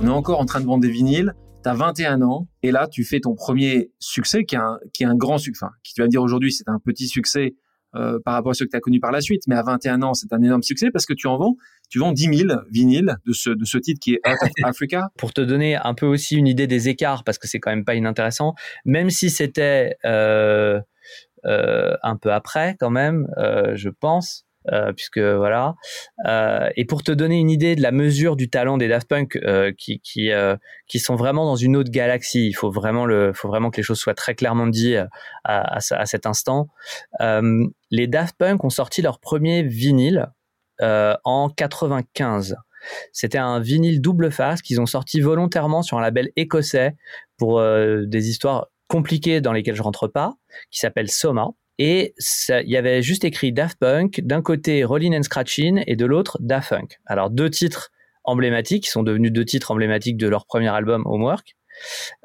[0.00, 2.88] On est encore en train de vendre des vinyles tu as 21 ans et là
[2.88, 5.94] tu fais ton premier succès qui est un, qui est un grand succès, enfin, qui
[5.94, 7.54] tu vas dire aujourd'hui c'est un petit succès
[7.94, 10.02] euh, par rapport à ce que tu as connu par la suite, mais à 21
[10.02, 11.56] ans c'est un énorme succès parce que tu en vends,
[11.90, 15.08] tu vends 10 000 vinyles de ce, de ce titre qui est Out of Africa.
[15.18, 17.84] Pour te donner un peu aussi une idée des écarts, parce que c'est quand même
[17.84, 20.80] pas inintéressant, même si c'était euh,
[21.44, 23.26] euh, un peu après quand même,
[23.74, 25.74] je pense, euh, puisque voilà.
[26.26, 29.36] Euh, et pour te donner une idée de la mesure du talent des Daft Punk,
[29.36, 30.30] euh, qui qui,
[30.86, 33.82] qui sont vraiment dans une autre galaxie, il faut vraiment le, faut vraiment que les
[33.82, 34.98] choses soient très clairement dites
[35.44, 36.68] à, à, cet instant.
[37.90, 40.28] les Daft Punk ont sorti leur premier vinyle
[40.80, 42.56] en 95.
[43.12, 46.96] C'était un vinyle double face qu'ils ont sorti volontairement sur un label écossais
[47.38, 50.34] pour des histoires compliquées dans lesquelles je rentre pas,
[50.70, 51.48] qui s'appelle Soma.
[51.78, 52.14] Et
[52.48, 56.38] il y avait juste écrit Daft Punk, d'un côté Rollin and Scratchin et de l'autre
[56.40, 57.00] Daft Punk.
[57.06, 57.90] Alors deux titres
[58.24, 61.56] emblématiques, qui sont devenus deux titres emblématiques de leur premier album Homework.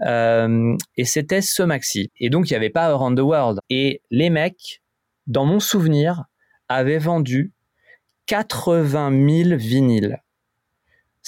[0.06, 2.12] Euh, et c'était ce maxi.
[2.20, 3.60] Et donc il n'y avait pas Around the World.
[3.70, 4.82] Et les mecs,
[5.26, 6.26] dans mon souvenir,
[6.70, 7.54] avaient vendu
[8.28, 10.22] 80 000 vinyles.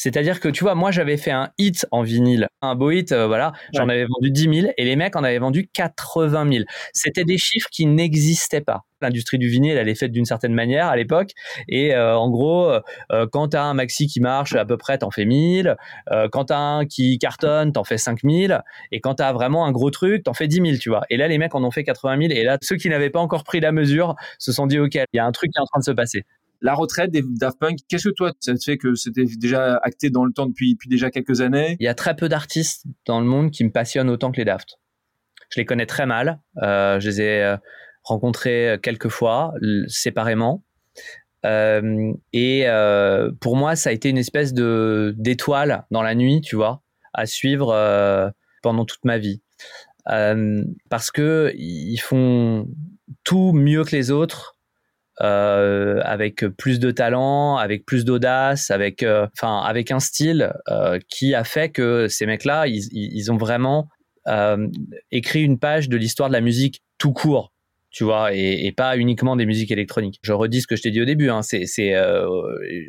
[0.01, 3.27] C'est-à-dire que tu vois, moi j'avais fait un hit en vinyle, un beau hit, euh,
[3.27, 6.63] voilà, j'en avais vendu 10 000 et les mecs en avaient vendu 80 000.
[6.93, 8.85] C'était des chiffres qui n'existaient pas.
[9.01, 11.31] L'industrie du vinyle, elle est faite d'une certaine manière à l'époque
[11.67, 15.11] et euh, en gros, euh, quand t'as un maxi qui marche à peu près, t'en
[15.11, 15.75] fais 1000.
[16.31, 18.61] quand t'as un qui cartonne, t'en fais 5000
[18.93, 21.01] et quand t'as vraiment un gros truc, t'en fais 10 000, tu vois.
[21.09, 23.19] Et là, les mecs en ont fait 80 000 et là, ceux qui n'avaient pas
[23.19, 25.61] encore pris la mesure se sont dit, ok, il y a un truc qui est
[25.61, 26.23] en train de se passer
[26.61, 30.09] la retraite des Daft Punk, qu'est-ce que toi, ça te fait que c'était déjà acté
[30.09, 31.77] dans le temps depuis, déjà quelques années?
[31.79, 34.45] Il y a très peu d'artistes dans le monde qui me passionnent autant que les
[34.45, 34.77] Daft.
[35.49, 36.39] Je les connais très mal.
[36.61, 37.57] Euh, je les ai euh,
[38.03, 39.53] rencontrés quelques fois,
[39.87, 40.63] séparément.
[41.45, 42.65] Euh, et
[43.39, 47.25] pour moi, ça a été une espèce de d'étoile dans la nuit, tu vois, à
[47.25, 49.41] suivre pendant toute ma vie.
[50.05, 52.67] parce que ils font
[53.23, 54.58] tout mieux que les autres
[55.21, 60.97] euh, avec plus de talent, avec plus d'audace, avec, euh, enfin, avec un style euh,
[61.09, 63.89] qui a fait que ces mecs-là, ils, ont vraiment
[65.11, 67.51] écrit une page de l'histoire de la musique tout court
[67.91, 70.19] tu vois, et, pas uniquement des musiques électroniques.
[70.21, 71.95] Je redis ce que je t'ai dit au début, hein, c'est, c'est,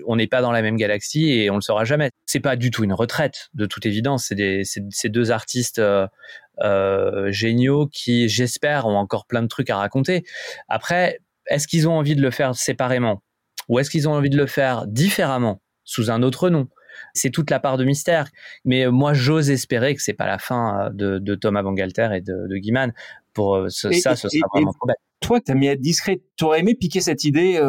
[0.06, 2.10] on n'est pas dans la même galaxie et on le saura jamais.
[2.26, 4.26] C'est pas du tout une retraite, de toute évidence.
[4.28, 5.80] C'est, des, c'est, deux artistes
[7.28, 10.22] géniaux qui, j'espère, ont encore plein de trucs à raconter.
[10.68, 13.22] Après, est-ce qu'ils ont envie de le faire séparément
[13.68, 16.68] ou est-ce qu'ils ont envie de le faire différemment sous un autre nom?
[17.14, 18.28] C'est toute la part de mystère.
[18.64, 22.48] Mais moi, j'ose espérer que c'est pas la fin de, de Thomas Bangalter et de,
[22.48, 22.92] de Guiman.
[23.32, 24.96] Pour ça, ce sera vraiment trop bête.
[25.20, 26.20] Toi, tu as mis à être discret.
[26.36, 27.60] Tu aurais aimé piquer cette idée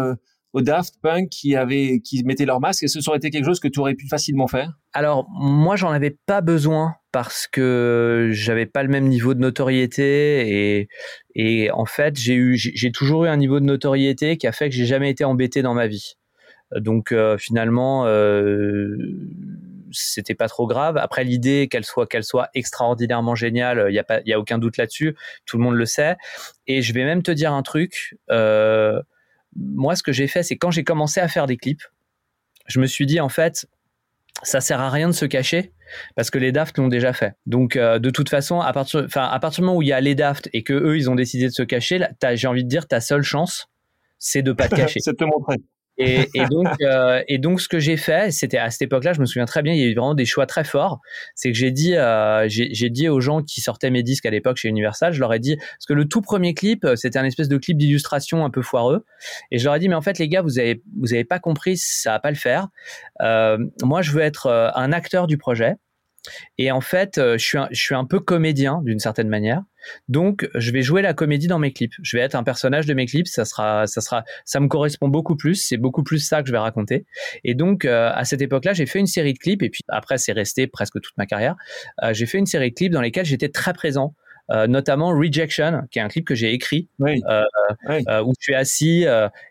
[0.54, 3.60] aux Daft Punk qui avaient, qui mettaient leur masque que ça aurait été quelque chose
[3.60, 4.74] que tu aurais pu facilement faire?
[4.94, 10.80] Alors, moi, j'en avais pas besoin parce que j'avais pas le même niveau de notoriété
[10.80, 10.90] et,
[11.36, 14.70] et en fait, j'ai eu, j'ai toujours eu un niveau de notoriété qui a fait
[14.70, 16.16] que j'ai jamais été embêté dans ma vie.
[16.76, 18.96] Donc, euh, finalement, euh,
[19.92, 20.98] c'était pas trop grave.
[20.98, 24.40] Après, l'idée qu'elle soit, qu'elle soit extraordinairement géniale, il y a pas, il y a
[24.40, 25.16] aucun doute là-dessus.
[25.46, 26.16] Tout le monde le sait.
[26.68, 28.16] Et je vais même te dire un truc.
[28.30, 29.02] Euh,
[29.56, 31.84] moi, ce que j'ai fait, c'est quand j'ai commencé à faire des clips,
[32.68, 33.66] je me suis dit, en fait,
[34.44, 35.74] ça sert à rien de se cacher
[36.16, 37.34] parce que les Daft l'ont déjà fait.
[37.46, 39.94] Donc, euh, de toute façon, à partir, enfin, à partir du moment où il y
[39.94, 42.00] a les Daft et que eux, ils ont décidé de se cacher,
[42.34, 43.68] j'ai envie de dire, ta seule chance,
[44.18, 45.00] c'est de pas te cacher.
[45.02, 45.58] c'est de te montrer.
[46.02, 49.22] Et, et, donc, euh, et donc, ce que j'ai fait, c'était à cette époque-là, je
[49.22, 51.00] me souviens très bien, il y a eu vraiment des choix très forts.
[51.36, 54.58] C'est que j'ai dit, euh, j'ai dit aux gens qui sortaient mes disques à l'époque
[54.58, 57.26] chez Universal, je leur ai dit, parce que le tout premier clip, euh, c'était un
[57.26, 59.06] espèce de clip d'illustration un peu foireux,
[59.52, 61.40] et je leur ai dit, mais en fait, les gars, vous avez, vous avez pas
[61.40, 62.68] compris, ça va pas le faire.
[63.22, 65.76] Euh, moi, je veux être un acteur du projet.
[66.58, 69.64] Et en fait, je suis un, je suis un peu comédien d'une certaine manière.
[70.10, 71.94] Donc, je vais jouer la comédie dans mes clips.
[72.02, 73.28] Je vais être un personnage de mes clips.
[73.28, 75.56] Ça sera, ça sera, ça me correspond beaucoup plus.
[75.56, 77.06] C'est beaucoup plus ça que je vais raconter.
[77.44, 79.64] Et donc, euh, à cette époque-là, j'ai fait une série de clips.
[79.64, 81.56] Et puis après, c'est resté presque toute ma carrière.
[82.04, 84.16] Euh, j'ai fait une série de clips dans lesquels j'étais très présent.
[84.50, 87.22] Euh, notamment Rejection, qui est un clip que j'ai écrit, oui.
[87.30, 87.44] Euh,
[87.88, 88.04] oui.
[88.10, 89.06] Euh, où je suis assis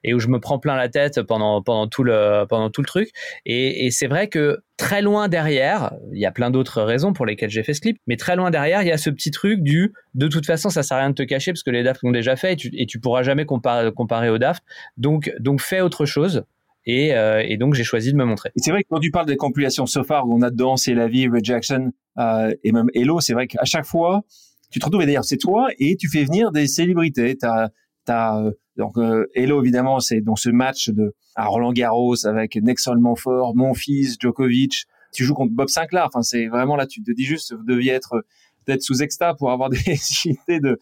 [0.05, 2.87] et où je me prends plein la tête pendant pendant tout le pendant tout le
[2.87, 3.11] truc.
[3.47, 7.27] Et, et c'est vrai que très loin derrière, il y a plein d'autres raisons pour
[7.27, 9.63] lesquelles j'ai fait ce clip, mais très loin derrière, il y a ce petit truc
[9.63, 12.03] du de toute façon, ça sert à rien de te cacher parce que les Daft
[12.03, 14.63] l'ont déjà fait et tu, et tu pourras jamais comparer, comparer aux Daft.
[14.97, 16.45] Donc donc fais autre chose.
[16.87, 18.51] Et, euh, et, donc j'ai choisi de me montrer.
[18.57, 20.77] Et c'est vrai que quand tu parles des compilations so far où on a dedans
[20.77, 24.23] C'est la vie, Rejection euh, et même Hello, c'est vrai qu'à chaque fois
[24.71, 27.37] tu te retrouves et d'ailleurs c'est toi et tu fais venir des célébrités.
[27.37, 27.69] T'as
[28.09, 32.97] as, donc euh, Hello évidemment c'est donc ce match de à Roland Garros avec Nexon
[32.97, 34.87] Montfort, mon fils Djokovic.
[35.13, 36.07] Tu joues contre Bob Sinclair.
[36.07, 38.25] Enfin c'est vraiment là tu te dis juste vous deviez être
[38.65, 39.79] peut-être sous exta pour avoir des
[40.25, 40.79] idées de,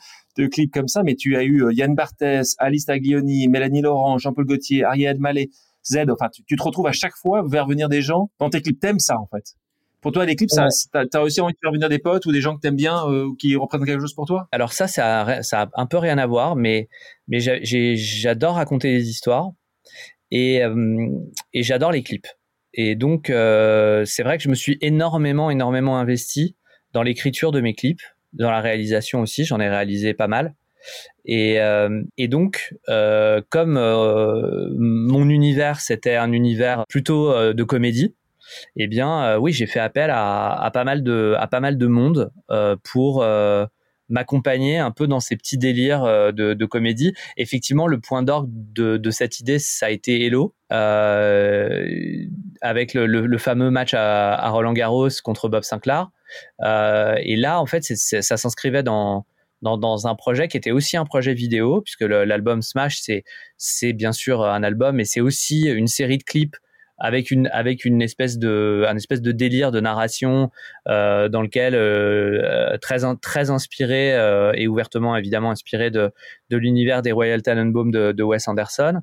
[0.46, 1.02] clips comme ça.
[1.02, 5.48] Mais tu as eu Yann Barthès, Alice Taglioni, Mélanie Laurent, Jean-Paul Gaultier, Ariel Mallet,
[5.84, 6.10] Z.
[6.10, 8.80] Enfin tu, tu, te retrouves à chaque fois vers venir des gens dans tes clips.
[8.80, 9.54] T'aimes ça en fait.
[10.00, 10.68] Pour toi, les clips, ouais.
[10.92, 13.04] t'as as aussi envie de faire venir des potes ou des gens que t'aimes bien
[13.08, 14.48] euh, ou qui représentent quelque chose pour toi?
[14.52, 16.88] Alors ça, ça a, ça a un peu rien à voir, mais
[17.26, 19.50] mais j'adore raconter des histoires
[20.30, 21.08] et euh,
[21.52, 22.28] et j'adore les clips.
[22.74, 26.54] Et donc euh, c'est vrai que je me suis énormément énormément investi
[26.92, 29.44] dans l'écriture de mes clips, dans la réalisation aussi.
[29.44, 30.54] J'en ai réalisé pas mal.
[31.24, 38.14] Et, euh, et donc, euh, comme euh, mon univers c'était un univers plutôt de comédie,
[38.76, 41.86] eh bien, euh, oui, j'ai fait appel à, pas mal de, à pas mal de
[41.86, 43.66] monde euh, pour euh,
[44.08, 47.12] m'accompagner un peu dans ces petits délires de, comédie.
[47.36, 50.78] Effectivement, le point d'orgue de, de, cette idée, ça a été Hello, avec
[52.94, 56.10] le, le, fameux match à, Roland Garros contre Bob Sinclair.
[56.60, 59.26] et là, en fait, ça s'inscrivait dans
[59.60, 63.02] dans, dans, un projet qui était aussi un projet vidéo, puisque l'album Smash,
[63.56, 66.56] c'est bien sûr un album, mais c'est aussi une série de clips
[66.98, 70.50] avec une avec une espèce de un espèce de délire de narration
[70.88, 76.10] euh, dans lequel euh, très très inspiré euh, et ouvertement évidemment inspiré de
[76.50, 79.00] de l'univers des Royal Tenenbaum de, de Wes Anderson.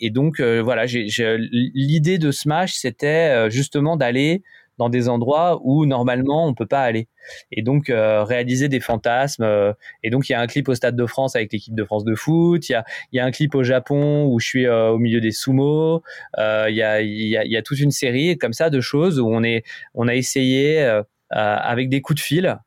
[0.00, 4.42] Et donc euh, voilà l'idée de Smash c'était euh, justement d'aller
[4.78, 7.08] dans des endroits où normalement on peut pas aller.
[7.52, 10.74] Et donc euh, réaliser des fantasmes euh, et donc il y a un clip au
[10.74, 13.30] stade de France avec l'équipe de France de foot il y a y a un
[13.30, 16.02] clip au Japon où je suis euh, au milieu des sumo
[16.38, 19.28] il y a y a y a toute une série comme ça de choses où
[19.28, 19.64] on est
[19.94, 22.58] on a essayé avec des coups de fil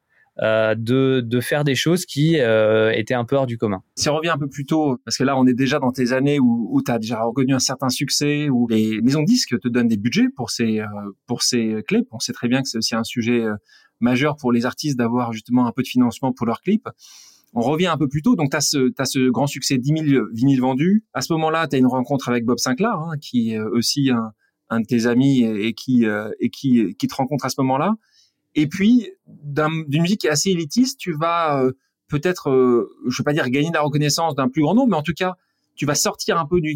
[0.43, 3.83] euh, de, de, faire des choses qui euh, étaient un peu hors du commun.
[3.95, 6.13] Si on revient un peu plus tôt, parce que là on est déjà dans tes
[6.13, 9.67] années où, où tu as déjà reconnu un certain succès, où les maisons disques te
[9.67, 10.85] donnent des budgets pour ces, euh,
[11.27, 12.07] pour ces clips.
[12.11, 13.45] On sait très bien que c'est aussi un sujet
[13.99, 16.89] majeur pour les artistes d'avoir justement un peu de financement pour leurs clips.
[17.53, 20.61] On revient un peu plus tôt, donc tu as ce, grand succès 10 000 vinyles
[20.61, 21.03] vendus.
[21.13, 24.31] À ce moment-là, tu as une rencontre avec Bob Sinclair, hein, qui est aussi un,
[24.71, 26.07] un de tes amis et, et qui,
[26.39, 27.93] et qui, qui te rencontre à ce moment-là.
[28.55, 31.71] Et puis, d'une musique qui est assez élitiste, tu vas euh,
[32.11, 35.01] peut-être, euh, je veux pas dire gagner la reconnaissance d'un plus grand nombre, mais en
[35.01, 35.35] tout cas,
[35.75, 36.75] tu vas sortir un peu du,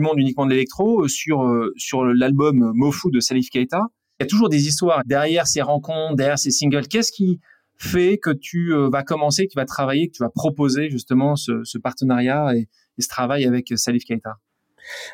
[0.00, 3.80] monde uniquement de l'électro euh, sur euh, sur l'album Mofu de Salif Keita.
[4.18, 6.86] Il y a toujours des histoires derrière ces rencontres, derrière ces singles.
[6.86, 7.40] Qu'est-ce qui
[7.76, 11.62] fait que tu vas commencer, que tu vas travailler, que tu vas proposer justement ce,
[11.64, 14.38] ce partenariat et, ce travail avec Salif Keita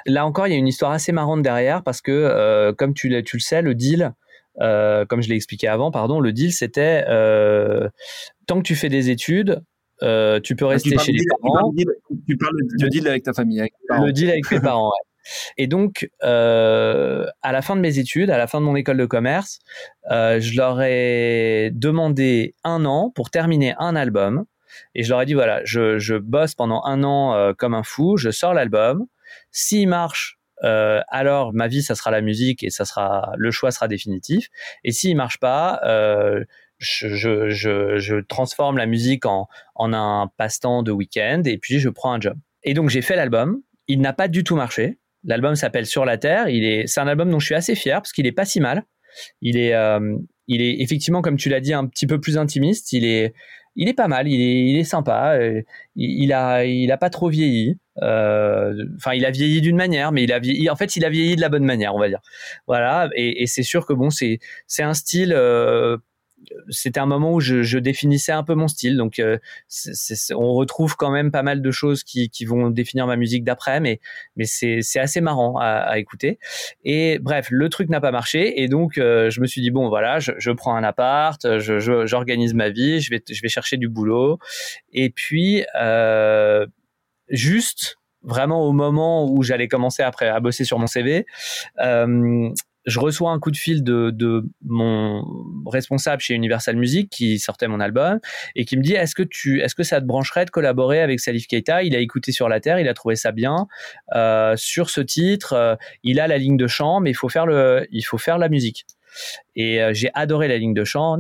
[0.06, 3.36] Là encore, il y a une histoire assez marrante derrière parce que, comme tu, tu,
[3.36, 4.14] le sais, le deal,
[4.58, 7.04] comme je l'ai expliqué avant, pardon, le deal c'était
[8.46, 9.62] tant que tu fais des études,
[10.00, 11.72] tu peux ah, rester chez les parents.
[12.28, 13.62] Tu parles, de deal avec ta famille.
[13.88, 15.12] le deal avec tes parents, ouais.
[15.56, 18.96] Et donc, euh, à la fin de mes études, à la fin de mon école
[18.96, 19.60] de commerce,
[20.10, 24.44] euh, je leur ai demandé un an pour terminer un album.
[24.94, 27.82] Et je leur ai dit, voilà, je, je bosse pendant un an euh, comme un
[27.82, 29.06] fou, je sors l'album.
[29.50, 33.70] S'il marche, euh, alors ma vie, ça sera la musique et ça sera le choix
[33.70, 34.48] sera définitif.
[34.84, 36.44] Et s'il marche pas, euh,
[36.78, 41.88] je, je, je, transforme la musique en, en un passe-temps de week-end et puis je
[41.88, 42.36] prends un job.
[42.64, 43.60] Et donc j'ai fait l'album.
[43.88, 44.98] Il n'a pas du tout marché.
[45.24, 46.48] L'album s'appelle Sur la Terre.
[46.48, 48.60] Il est, c'est un album dont je suis assez fier parce qu'il est pas si
[48.60, 48.84] mal.
[49.40, 50.16] Il est, euh,
[50.48, 52.92] il est effectivement, comme tu l'as dit, un petit peu plus intimiste.
[52.92, 53.34] Il est,
[53.76, 54.28] il est pas mal.
[54.28, 55.34] Il est, il est sympa.
[55.36, 55.62] Euh,
[55.96, 57.78] il, a, il a pas trop vieilli.
[58.02, 60.70] Euh, enfin, il a vieilli d'une manière, mais il a vieilli.
[60.70, 62.20] En fait, il a vieilli de la bonne manière, on va dire.
[62.66, 63.08] Voilà.
[63.14, 65.32] Et, et c'est sûr que bon, c'est, c'est un style
[66.68, 68.96] c'était un moment où je, définissais un peu mon style.
[68.96, 69.38] Donc, euh,
[70.34, 74.00] on retrouve quand même pas mal de choses qui, vont définir ma musique d'après, mais,
[74.44, 76.38] c'est assez marrant à, écouter.
[76.84, 79.88] Et bref, le truc n'a pas marché, et donc euh, je me suis dit bon,
[79.88, 84.38] voilà, je, prends un appart, j'organise ma vie, je vais, je vais chercher du boulot,
[84.92, 86.66] et puis euh,
[87.28, 91.26] juste vraiment au moment où j'allais commencer après à bosser sur mon CV,
[92.84, 95.24] je reçois un coup de fil de, de, mon
[95.66, 98.18] responsable chez Universal Music qui sortait mon album
[98.56, 101.20] et qui me dit est-ce que tu est-ce que ça te brancherait de collaborer avec
[101.20, 101.82] Salif Keita?
[101.82, 103.66] Il a écouté sur la terre, il a trouvé ça bien
[104.14, 105.52] euh, sur ce titre.
[105.52, 108.38] Euh, il a la ligne de chant, mais il faut faire le il faut faire
[108.38, 108.84] la musique.
[109.54, 111.18] Et euh, j'ai adoré la ligne de chant.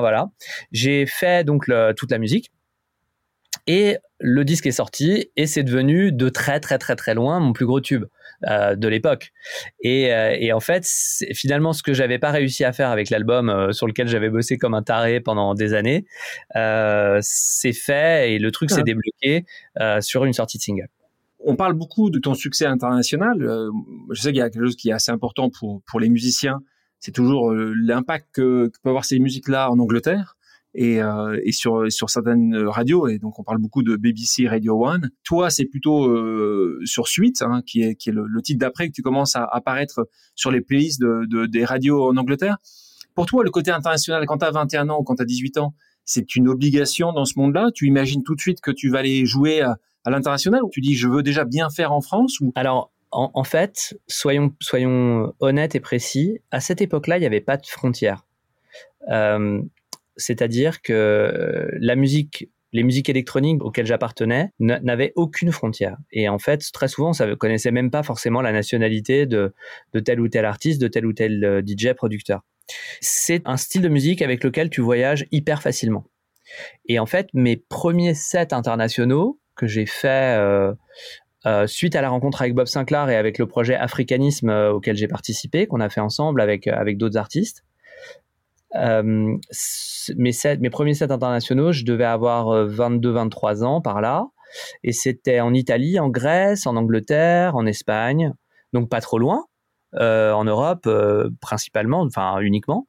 [0.00, 0.30] Voilà.
[0.72, 2.50] J'ai fait donc le, toute la musique.
[3.66, 7.52] Et le disque est sorti et c'est devenu de très très très très loin mon
[7.52, 8.04] plus gros tube.
[8.48, 9.30] Euh, de l'époque.
[9.80, 10.84] Et, euh, et, en fait,
[11.32, 14.58] finalement, ce que j'avais pas réussi à faire avec l'album euh, sur lequel j'avais bossé
[14.58, 16.06] comme un taré pendant des années,
[17.20, 18.82] c'est fait et le truc s'est ah.
[18.82, 19.44] débloqué
[20.00, 20.88] sur une sortie de single.
[21.44, 23.36] On parle beaucoup de ton succès international.
[24.10, 26.60] je sais qu'il y a quelque chose qui est assez important pour, pour les musiciens.
[26.98, 30.36] C'est toujours l'impact que, que peuvent avoir ces musiques-là en Angleterre
[30.74, 35.10] et, euh, et sur certaines radios et donc on parle beaucoup de BBC Radio One.
[35.24, 39.36] Toi, c'est plutôt euh, sur Suite, hein, qui est le, titre d'après que tu commences
[39.36, 42.56] à apparaître sur les playlists de, de, des radios en Angleterre.
[43.14, 45.58] Pour toi, le côté international, quand tu as 21 ans ou quand tu as 18
[45.58, 47.70] ans, c'est une obligation dans ce monde-là?
[47.74, 50.96] Tu imagines tout de suite que tu vas aller jouer à, l'international ou tu dis
[50.96, 56.38] je veux déjà bien faire en France Alors en, fait, soyons honnêtes et précis.
[56.50, 58.24] À cette époque-là, il n'y avait pas de frontières.
[59.10, 59.60] Euh,
[60.16, 65.98] c'est-à-dire que euh, la musique les musiques électroniques auxquelles j'appartenais n'avaient aucune frontière.
[66.10, 69.52] Et en fait, très souvent, on ne connaissait même pas forcément la nationalité de,
[70.04, 72.40] tel ou tel artiste, de tel ou tel euh, DJ producteur.
[73.00, 76.04] C'est un style de musique avec lequel tu voyages hyper facilement.
[76.86, 82.40] Et en fait, mes premiers sets internationaux que j'ai fait euh, suite à la rencontre
[82.40, 86.40] avec Bob Sinclair et avec le projet Africanisme auquel j'ai participé, qu'on a fait ensemble
[86.40, 87.64] avec, avec d'autres artistes,
[88.74, 89.36] euh,
[90.16, 94.26] mes, premiers sets internationaux, je devais avoir 22-23 euh, ans par là.
[94.82, 98.34] Et c'était en Italie, en Grèce, en Angleterre, en Espagne,
[98.72, 99.46] donc pas trop loin.
[99.94, 100.88] Euh, en Europe
[101.42, 102.86] principalement, enfin uniquement.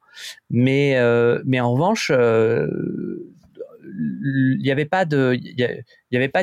[0.50, 3.18] Mais, en revanche, il
[4.62, 5.04] n'y avait pas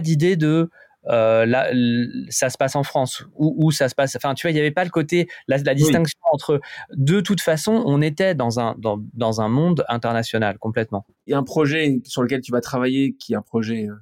[0.01, 0.69] d'idée de
[1.07, 1.71] euh, là,
[2.29, 4.15] ça se passe en France ou, ça se passe.
[4.15, 6.61] Enfin, tu vois, il n'y avait pas le côté, la, la distinction entre.
[6.95, 11.05] De toute façon, on était dans un dans, dans, un monde international complètement.
[11.25, 13.95] Il y a un projet sur lequel tu vas travailler qui est un projet euh,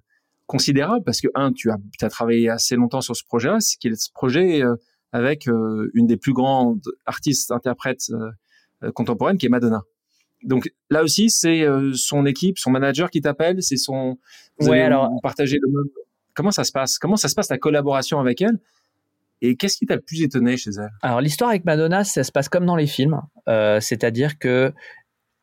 [0.46, 3.94] considérable parce que un, tu as, as travaillé assez longtemps sur ce projet-là, c'est qu'il
[3.94, 4.76] est ce projet euh,
[5.12, 8.12] avec une des plus grandes artistes interprètes
[8.94, 9.82] contemporaines qui est Madonna.
[10.44, 14.20] Donc là aussi, c'est son équipe, son manager qui t'appelle, c'est son.
[14.60, 15.90] Vous ouais, alors partager le même
[16.40, 17.00] Comment ça se passe?
[17.00, 18.60] Comment ça se passe ta collaboration avec elle?
[19.42, 20.88] Et qu'est-ce qui t'a le plus étonné chez elle?
[21.02, 24.72] Alors l'histoire avec Madonna, ça se passe comme dans les films, euh, c'est-à-dire que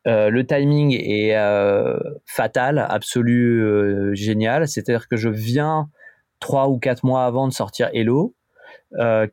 [0.07, 4.67] euh, le timing est euh, fatal, absolu, génial.
[4.67, 5.87] C'est-à-dire que je viens
[6.39, 8.33] trois ou quatre mois avant de sortir Hello,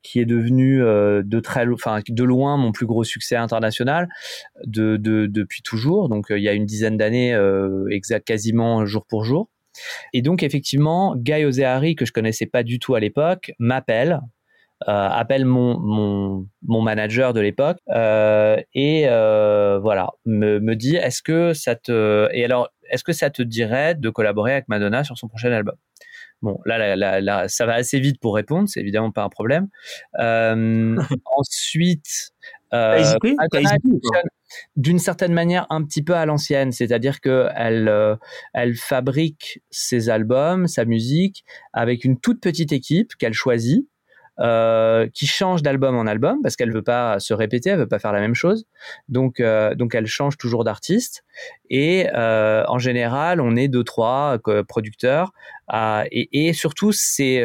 [0.03, 4.11] qui est devenu de très, loin mon plus gros succès international
[4.66, 6.11] de, depuis toujours.
[6.11, 7.35] Donc il y a une dizaine d'années,
[7.90, 9.48] exact, quasiment jour pour jour.
[10.12, 14.20] Et donc effectivement, Guy Ozeari, que je connaissais pas du tout à l'époque, m'appelle,
[14.88, 20.96] euh, appelle mon, mon, mon, manager de l'époque euh, et euh, voilà me, me dit
[20.96, 25.02] est-ce que ça te et alors est-ce que ça te dirait de collaborer avec Madonna
[25.02, 25.77] sur son prochain album?
[26.42, 29.68] Bon, là, là, ça va assez vite pour répondre, c'est évidemment pas un problème.
[31.25, 32.33] ensuite,
[34.77, 38.19] d'une certaine manière un petit peu à l'ancienne, c'est-à-dire que elle,
[38.52, 43.87] elle fabrique ses albums, sa musique avec une toute petite équipe qu'elle choisit
[44.40, 48.00] euh, qui change d'album en album parce qu'elle veut pas se répéter, elle veut pas
[48.00, 48.67] faire la même chose.
[49.09, 51.23] Donc, euh, donc elle change toujours d'artiste.
[51.71, 55.31] Et euh, en général, on est deux trois producteurs.
[55.73, 57.42] Et, surtout, c'est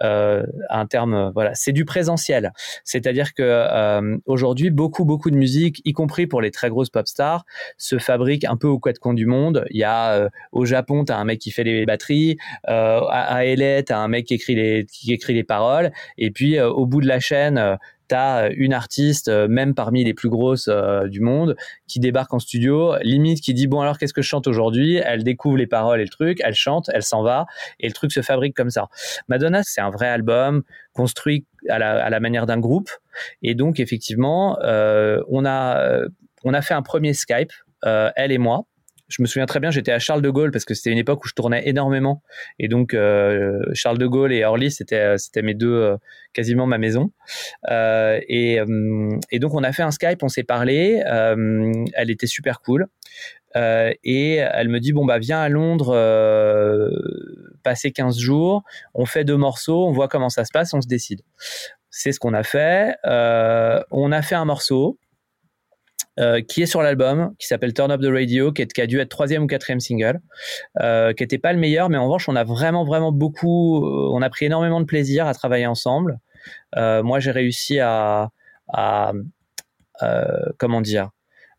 [0.00, 2.52] un terme, voilà, c'est du présentiel.
[2.84, 7.44] C'est-à-dire que aujourd'hui, beaucoup beaucoup de musique, y compris pour les très grosses pop stars,
[7.78, 9.64] se fabrique un peu au quatre coins du monde.
[9.70, 12.36] Il y a au Japon, tu as un mec qui fait les batteries.
[12.64, 15.92] à, à LA, tu as un mec qui écrit les qui écrit les paroles.
[16.18, 17.76] Et puis euh, au bout de la chaîne, euh,
[18.08, 20.68] tu as une artiste, euh, même parmi les plus grosses
[21.06, 24.46] du monde, qui débarque en studio, limite qui dit bon alors qu'est-ce que je chante
[24.46, 24.96] aujourd'hui?
[24.96, 27.46] Elle découvre les paroles et le truc, elle chante, elle s'en va,
[27.80, 28.88] et le truc se fabrique comme ça.
[29.28, 32.90] Madonna, c'est un vrai album construit à la, manière d'un groupe,
[33.42, 36.00] et donc effectivement, on a
[36.44, 37.52] on a fait un premier Skype,
[37.82, 38.64] elle et moi,
[39.16, 41.24] je me souviens très bien, j'étais à Charles de Gaulle parce que c'était une époque
[41.24, 42.20] où je tournais énormément.
[42.58, 45.96] Et donc, euh, Charles de Gaulle et Orly, c'était, euh, mes deux, euh,
[46.32, 47.12] quasiment ma maison.
[47.70, 48.58] et,
[49.30, 51.00] et, donc, on a fait un Skype, on s'est parlé.
[51.06, 52.88] elle était super cool.
[53.54, 55.94] et elle me dit, bon, bah, viens à Londres,
[57.62, 60.88] passer 15 jours, on fait deux morceaux, on voit comment ça se passe, on se
[60.88, 61.20] décide.
[61.88, 62.96] C'est ce qu'on a fait.
[63.04, 64.98] on a fait un morceau.
[66.20, 69.08] Euh, qui est sur l'album, qui s'appelle Turn Up the Radio, qui, a dû être
[69.08, 70.20] troisième ou quatrième single,
[70.80, 74.10] euh, qui n'était pas le meilleur, mais en revanche, on a vraiment, vraiment beaucoup, euh,
[74.12, 76.20] on a pris énormément de plaisir à travailler ensemble.
[76.76, 78.30] moi, j'ai réussi à,
[80.58, 81.10] comment dire,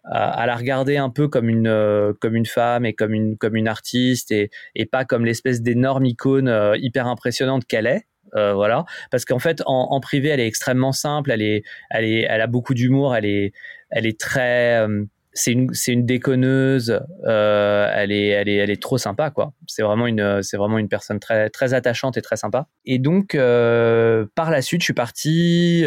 [0.05, 3.67] à, la regarder un peu comme une comme une femme et comme une comme une
[3.67, 8.05] artiste et, et pas comme l'espèce d'énorme icône hyper impressionnante qu'elle est.
[8.35, 12.41] voilà, parce qu'en fait, en, privé, elle est extrêmement simple, elle est, elle est, elle
[12.41, 13.53] a beaucoup d'humour, elle est,
[13.89, 18.69] elle est très euh, c'est une c'est une déconneuse euh, elle est elle est elle
[18.69, 19.53] est trop sympa quoi.
[19.67, 22.67] C'est vraiment une c'est vraiment une personne très très attachante et très sympa.
[22.85, 25.85] Et donc euh, par la suite je suis parti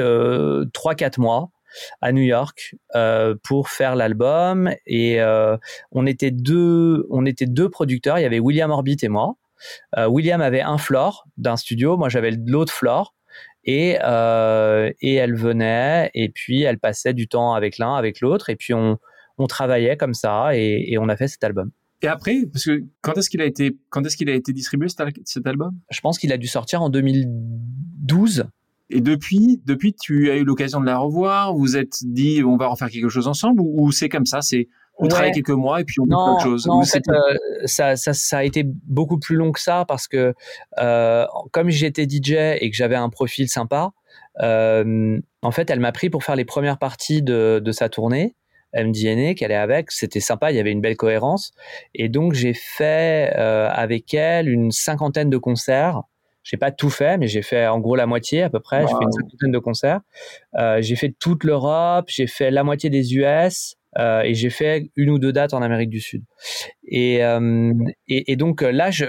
[0.73, 1.51] trois quatre mois
[2.03, 2.75] à New York
[3.43, 4.71] pour faire l'album.
[4.87, 5.19] Et
[5.93, 8.19] on était deux on était deux producteurs.
[8.19, 9.37] Il y avait William Orbit et moi
[9.97, 11.97] William avait un floor d'un studio.
[11.97, 13.15] Moi j'avais l'autre floor.
[13.65, 18.49] Et, euh, et elle venait, et puis elle passait du temps avec l'un, avec l'autre,
[18.49, 18.99] et puis on,
[19.37, 21.71] on travaillait comme ça, et, et on a fait cet album.
[22.03, 24.89] Et après, parce que quand est-ce qu'il a été, quand est-ce qu'il a été distribué
[24.89, 25.73] cet, album?
[25.91, 28.45] Je pense qu'il a dû sortir en 2012.
[28.91, 31.55] Et depuis, depuis, tu as eu l'occasion de la revoir?
[31.55, 34.69] Vous êtes dit, on va refaire quelque chose ensemble, ou, c'est comme ça, c'est
[34.99, 36.67] on travaille quelques mois et puis on fait autre chose.
[36.67, 40.09] Non, en fait, euh, ça, ça, ça, a été beaucoup plus long que ça parce
[40.09, 40.35] que
[40.79, 43.93] euh, comme j'étais DJ et que j'avais un profil sympa,
[44.43, 48.35] euh, en fait, elle m'a pris pour faire les premières parties de, de sa tournée.
[48.75, 51.53] MDNA qu'elle est avec, c'était sympa, il y avait une belle cohérence.
[51.95, 56.03] Et donc j'ai fait avec elle une cinquantaine de concerts.
[56.49, 58.81] J'ai pas tout fait, mais j'ai fait en gros la moitié à peu près.
[58.81, 60.01] J'ai fait une cinquantaine de concerts.
[60.57, 63.77] Euh, j'ai fait toute l'Europe, j'ai fait la moitié des US.
[63.97, 66.23] Euh, et j'ai fait une ou deux dates en Amérique du Sud.
[66.85, 67.73] Et, euh,
[68.37, 69.05] donc là, je,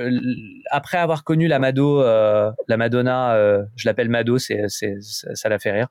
[0.71, 5.71] après avoir connu la Mado, euh, la Madonna, euh, je l'appelle Mado, ça la fait
[5.71, 5.87] rire,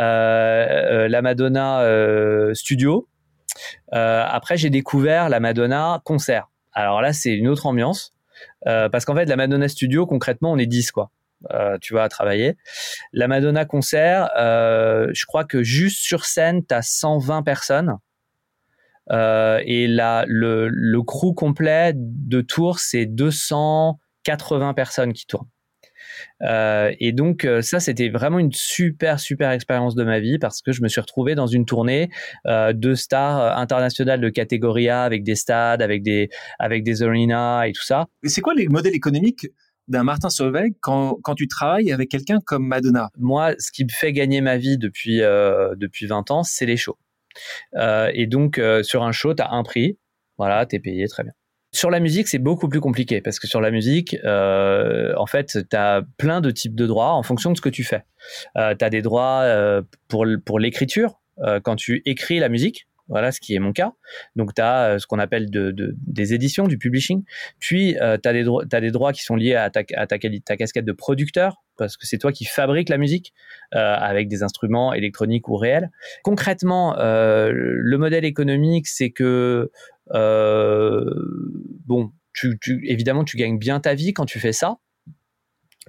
[0.00, 1.84] euh, la Madonna
[2.54, 3.08] studio.
[3.90, 6.48] après, j'ai découvert la Madonna concert.
[6.72, 8.12] Alors là, c'est une autre ambiance.
[8.64, 11.10] parce qu'en fait, la Madonna Studio, concrètement, on est 10, quoi.
[11.50, 12.56] Euh, tu vas travailler.
[13.12, 17.98] La Madonna concert, euh, je crois que juste sur scène, tu as 120 personnes.
[19.10, 25.48] Euh, et là, le, le crew complet de tour, c'est 280 personnes qui tournent.
[26.42, 30.62] Euh, et donc euh, ça, c'était vraiment une super super expérience de ma vie parce
[30.62, 32.10] que je me suis retrouvé dans une tournée
[32.46, 36.28] euh, de stars internationales de catégorie A avec des stades, avec des
[36.58, 38.06] avec des arenas et tout ça.
[38.22, 39.48] Et c'est quoi les modèles économiques
[39.88, 43.10] d'un Martin Solveig quand, quand tu travailles avec quelqu'un comme Madonna?
[43.18, 46.98] Moi, ce qui me fait gagner ma vie depuis depuis 20 ans, c'est les shows.
[47.76, 49.98] Euh, et donc, euh, sur un show, tu as un prix.
[50.38, 51.32] Voilà, tu es payé, très bien.
[51.74, 55.58] Sur la musique, c'est beaucoup plus compliqué parce que sur la musique, euh, en fait,
[55.70, 58.02] tu as plein de types de droits en fonction de ce que tu fais.
[58.58, 59.46] Euh, tu as des droits
[60.08, 61.20] pour, pour l'écriture,
[61.64, 63.92] quand tu écris la musique, voilà ce qui est mon cas.
[64.34, 67.22] Donc, tu as ce qu'on appelle de, de, des éditions, du publishing.
[67.60, 71.62] Puis, tu as, as, des droits qui sont liés à ta, à casquette de producteur
[71.76, 73.32] parce que c'est toi qui fabriques la musique
[73.74, 75.90] euh, avec des instruments électroniques ou réels.
[76.22, 79.70] Concrètement, euh, le modèle économique, c'est que
[80.12, 81.04] euh,
[81.86, 82.12] bon,
[82.66, 84.78] évidemment, tu gagnes bien ta vie quand tu fais ça.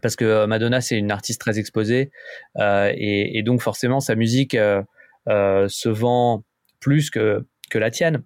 [0.01, 2.11] parce que Madonna c'est une artiste très exposée
[2.59, 4.57] et, donc forcément sa musique
[5.27, 6.43] se vend
[6.83, 8.23] plus que que la tienne.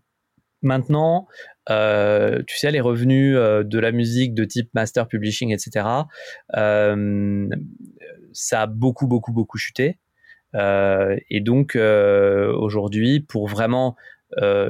[0.61, 1.27] Maintenant,
[1.69, 5.85] euh, tu sais, les revenus euh, de la musique de type master publishing, etc.,
[6.55, 7.47] euh,
[8.33, 9.99] ça a beaucoup, beaucoup, beaucoup chuté.
[10.53, 13.95] et donc, aujourd'hui, pour vraiment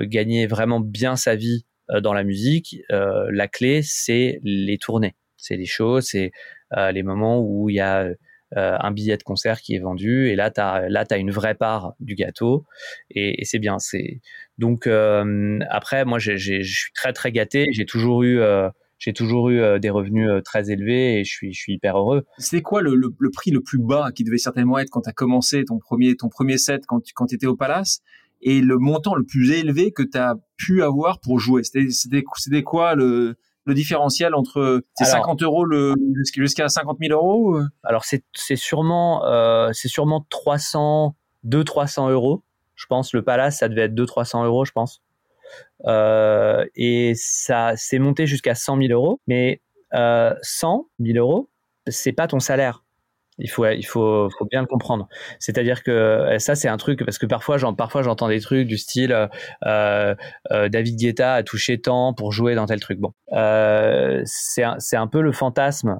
[0.03, 1.65] gagner vraiment bien sa vie
[2.01, 5.15] dans la musique, la clé, c'est les tournées.
[5.37, 6.31] C'est les shows, c'est
[6.75, 8.09] les moments où il y a
[8.55, 11.55] un billet de concert qui est vendu et là tu as là as une vraie
[11.55, 12.65] part du gâteau
[13.11, 14.21] et, c'est bien c'est
[14.57, 17.65] donc euh, après, moi, je suis très très gâté.
[17.71, 21.53] J'ai toujours eu euh, j'ai toujours eu euh, des revenus très élevés et je suis,
[21.53, 22.25] je suis hyper heureux.
[22.39, 25.13] C'était quoi le, le, prix le plus bas qui devait certainement être quand tu as
[25.13, 28.01] commencé ton premier, ton premier set quand tu quand étais au Palace
[28.41, 31.61] et le montant le plus élevé que tu as pu avoir pour jouer?
[31.63, 33.35] C'était quoi le,
[33.67, 35.93] le différentiel entre 50 euros le,
[36.35, 38.23] jusqu'à 50 000 euros Alors c'est
[38.55, 41.15] sûrement, euh, sûrement 300,
[41.45, 42.43] 200-300 euros
[42.77, 43.13] je pense.
[43.13, 45.01] Le Palace, ça devait être 200-300 euros, je pense.
[45.85, 49.19] Euh, et ça s'est monté jusqu'à 100 000 euros.
[49.27, 49.61] Mais
[49.93, 51.49] euh, 100 000 euros,
[51.87, 52.83] c'est pas ton salaire.
[53.39, 55.07] Il faut, il faut, faut bien le comprendre.
[55.39, 58.77] C'est-à-dire que euh, ça, c'est un truc parce que parfois, parfois j'entends des trucs du
[58.77, 59.29] style
[59.65, 60.15] euh,
[60.51, 62.99] euh, David Guetta a touché tant pour jouer dans tel truc.
[62.99, 63.13] Bon,
[64.25, 65.99] c'est un, un, peu le fantasme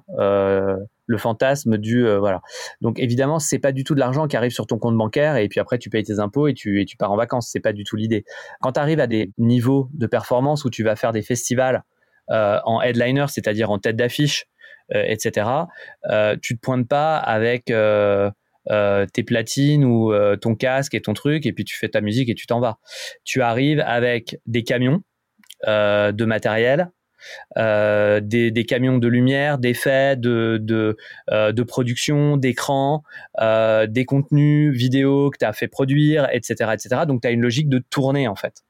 [1.07, 2.41] le fantasme du euh, voilà.
[2.81, 5.47] Donc évidemment, c'est pas du tout de l'argent qui arrive sur ton compte bancaire et
[5.47, 7.49] puis après tu payes tes impôts et tu et tu pars en vacances.
[7.51, 8.25] C'est pas du tout l'idée.
[8.61, 11.83] Quand tu arrives à des niveaux de performance où tu vas faire des festivals
[12.29, 14.56] euh, en headliner, c'est-à-dire en tête d'affiche, euh,
[14.91, 15.49] etc.
[16.41, 21.65] tu te pointes pas avec tes platines ou ton casque et ton truc et puis
[21.65, 22.79] tu fais ta musique et tu t'en vas.
[23.23, 25.03] Tu arrives avec des camions
[25.65, 26.91] de matériel,
[27.57, 30.97] euh, des, camions de lumière, d'effets, de, de,
[31.31, 33.03] euh, de production, d'écran,
[33.41, 37.01] euh, des contenus vidéo que tu as fait produire, etc., etc.
[37.07, 38.63] Donc, tu as une logique de tournée, en fait.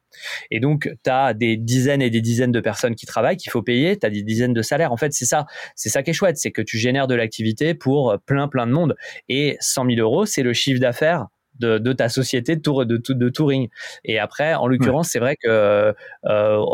[0.51, 3.63] Et donc, tu as des dizaines et des dizaines de personnes qui travaillent, qu'il faut
[3.63, 4.91] payer, tu as des dizaines de salaires.
[4.91, 5.45] En fait, c'est ça,
[5.76, 8.72] c'est ça qui est chouette, c'est que tu génères de l'activité pour plein, plein de
[8.72, 8.95] monde.
[9.30, 11.28] Et 100 000 euros, c'est le chiffre d'affaires
[11.59, 13.70] de, ta société de, tour, de, de touring.
[14.03, 15.93] Et après, en l'occurrence, c'est vrai que
[16.26, 16.65] euh,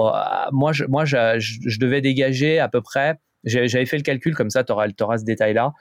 [0.51, 4.63] moi, je, moi je, devais dégager à peu près, j'avais fait le calcul comme ça,
[4.63, 4.87] tu auras,
[5.17, 5.73] ce détail-là.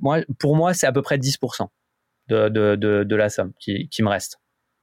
[0.00, 1.66] Moi, pour moi, c'est à peu près 10%
[2.28, 4.38] de, de, de, la somme qui, qui me reste.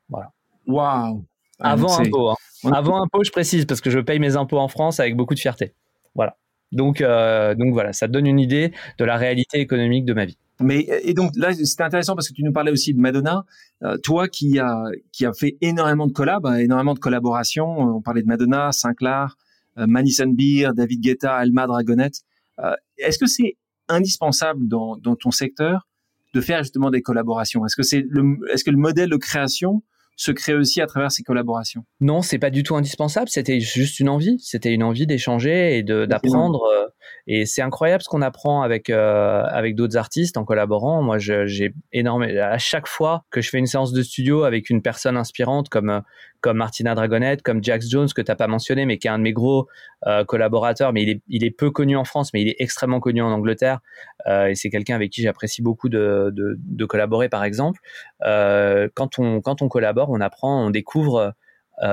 [0.10, 0.32] Voilà.
[0.68, 1.26] Waouh!
[1.60, 2.30] Avant impôt.
[2.30, 2.36] Hein.
[2.72, 5.40] Avant impôt, je précise, parce que je paye mes impôts en France avec beaucoup de
[5.40, 5.74] fierté.
[6.16, 6.38] Voilà.
[6.72, 10.38] Donc, euh, donc voilà, ça donne une idée de la réalité économique de ma vie.
[10.62, 13.46] Mais et donc là, c'était intéressant parce que tu nous parlais aussi de Madonna.
[13.84, 17.78] Euh, toi qui a qui a fait énormément de collabs, hein, énormément de collaborations.
[17.78, 19.36] On parlait de Madonna, Sinclair,
[19.78, 22.22] euh, Madison Beer, David Guetta, Alma Dragonette.
[22.60, 23.58] Euh, Est-ce que c'est
[23.90, 25.88] indispensable dans, dans ton secteur
[26.34, 27.66] de faire justement des collaborations?
[27.66, 29.84] Est-ce que c'est le est-ce que le modèle de création
[30.16, 33.30] se crée aussi à travers ces collaborations Non, c'est pas du tout indispensable.
[33.30, 34.38] C'était juste une envie.
[34.40, 36.64] C'était une envie d'échanger et d'apprendre.
[36.66, 36.88] Euh,
[37.28, 41.02] et c'est incroyable ce qu'on apprend avec euh, avec d'autres artistes en collaborant.
[41.02, 42.42] Moi, j'ai énormément.
[42.42, 46.02] À chaque fois que je fais une séance de studio avec une personne inspirante comme
[46.46, 49.24] comme Martina Dragonette, comme Jax Jones que t'as pas mentionné, mais qui est un de
[49.24, 49.68] mes gros
[50.06, 53.00] euh, collaborateurs, mais il est il est peu connu en France, mais il est extrêmement
[53.00, 53.80] connu en Angleterre.
[54.28, 57.80] Euh, et c'est quelqu'un avec qui j'apprécie beaucoup de, de, de collaborer, par exemple.
[58.26, 61.34] Euh, quand on quand on collabore, on apprend, on découvre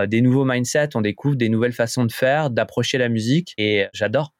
[0.06, 4.32] des nouveaux mindsets, on découvre des nouvelles façons de faire, d'approcher la musique, et j'adore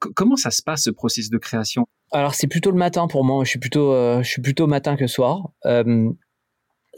[0.00, 1.86] comment ça se passe ce processus de création?
[2.12, 3.44] Alors c'est plutôt le matin pour moi.
[3.44, 5.50] Je suis plutôt, euh, je suis plutôt matin que soir.
[5.64, 6.10] Euh,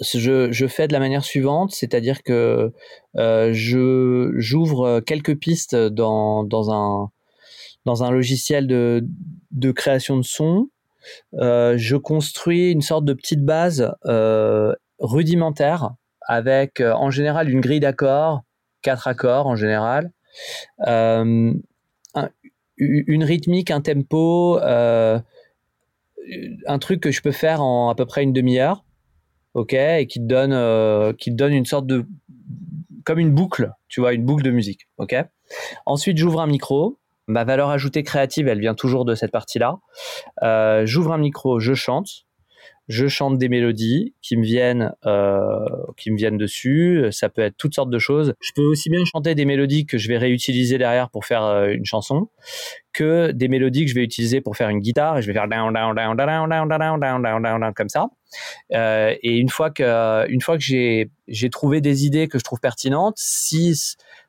[0.01, 2.73] je, fais de la manière suivante, c'est-à-dire que
[3.17, 7.11] euh, j'ouvre quelques pistes dans, dans un
[7.85, 9.05] dans un logiciel de,
[9.51, 10.69] de création de son.
[11.33, 13.93] je construis une sorte de petite base
[15.01, 15.91] rudimentaire
[16.29, 18.43] avec en général une grille d'accords,
[18.83, 20.13] quatre accords en général,
[20.87, 21.53] euh,
[22.77, 25.19] une rythmique, un tempo, euh,
[26.67, 28.85] un truc que je peux faire en à peu près une demi-heure,
[29.55, 32.07] ok, et qui te donne, euh, qui te donne une sorte de,
[33.05, 35.15] comme une boucle, tu vois, une boucle de musique, ok.
[35.87, 36.99] Ensuite, j'ouvre un micro.
[37.29, 39.79] Ma valeur ajoutée créative, elle vient toujours de cette partie-là.
[40.43, 42.27] Euh, j'ouvre un micro, je chante
[42.89, 45.47] je chante des mélodies qui me viennent, euh,
[45.97, 47.07] qui me viennent dessus.
[47.11, 48.35] Ça peut être toutes sortes de choses.
[48.41, 51.69] Je peux aussi bien chanter des mélodies que je vais réutiliser derrière pour faire euh,
[51.69, 52.29] une chanson,
[52.93, 55.49] que des mélodies que je vais utiliser pour faire une guitare et je vais faire
[55.49, 58.09] down down down down down down down down down comme ça.
[58.73, 62.45] Euh, et une fois que, une fois que j'ai j'ai trouvé des idées que je
[62.45, 63.75] trouve pertinentes, si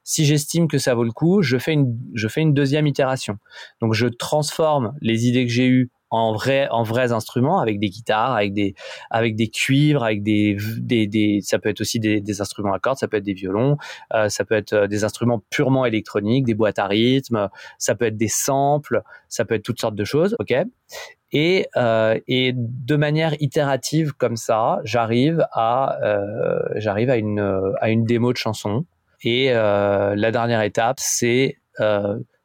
[0.03, 3.37] si j'estime que ça vaut le coup, je fais une je fais une deuxième itération.
[3.81, 7.89] Donc je transforme les idées que j'ai eues en vrai, en vrais instruments, avec des
[7.89, 8.75] guitares, avec des,
[9.09, 12.99] avec des cuivres, avec des, des, des ça peut être aussi des, instruments à cordes,
[12.99, 13.77] ça peut être des violons,
[14.13, 17.49] euh, ça peut être euh, des instruments purement électroniques, des boîtes à rythme,
[17.79, 20.53] ça peut être des samples, ça peut être toutes sortes de choses, ok?
[21.31, 25.97] Et, euh, et de manière itérative comme ça, j'arrive à,
[26.75, 28.85] j'arrive à une, à une démo de chanson.
[29.23, 31.57] Et la dernière étape, c'est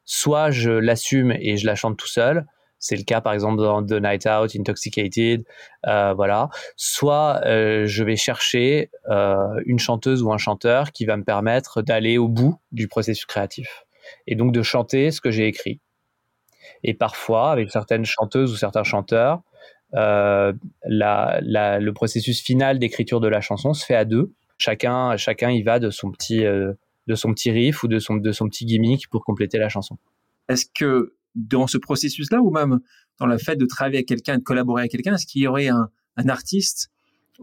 [0.05, 2.47] soit je l'assume et je la chante tout seul,
[2.79, 5.43] c'est le cas par exemple dans The Night Out, Intoxicated,
[5.85, 6.49] euh, voilà.
[6.77, 11.81] Soit euh, je vais chercher euh, une chanteuse ou un chanteur qui va me permettre
[11.81, 13.85] d'aller au bout du processus créatif
[14.27, 15.81] et donc de chanter ce que j'ai écrit.
[16.83, 19.41] Et parfois, avec certaines chanteuses ou certains chanteurs,
[19.91, 20.53] le
[21.91, 24.31] processus final d'écriture de la chanson se fait à deux.
[24.57, 28.31] Chacun, chacun y va de son petit, de son petit riff ou de son, de
[28.31, 29.97] son petit gimmick pour compléter la chanson.
[30.47, 32.79] Est-ce que dans ce processus-là ou même
[33.19, 35.67] dans le fait de travailler avec quelqu'un, de collaborer avec quelqu'un, est-ce qu'il y aurait
[35.67, 35.89] un,
[36.27, 36.89] artiste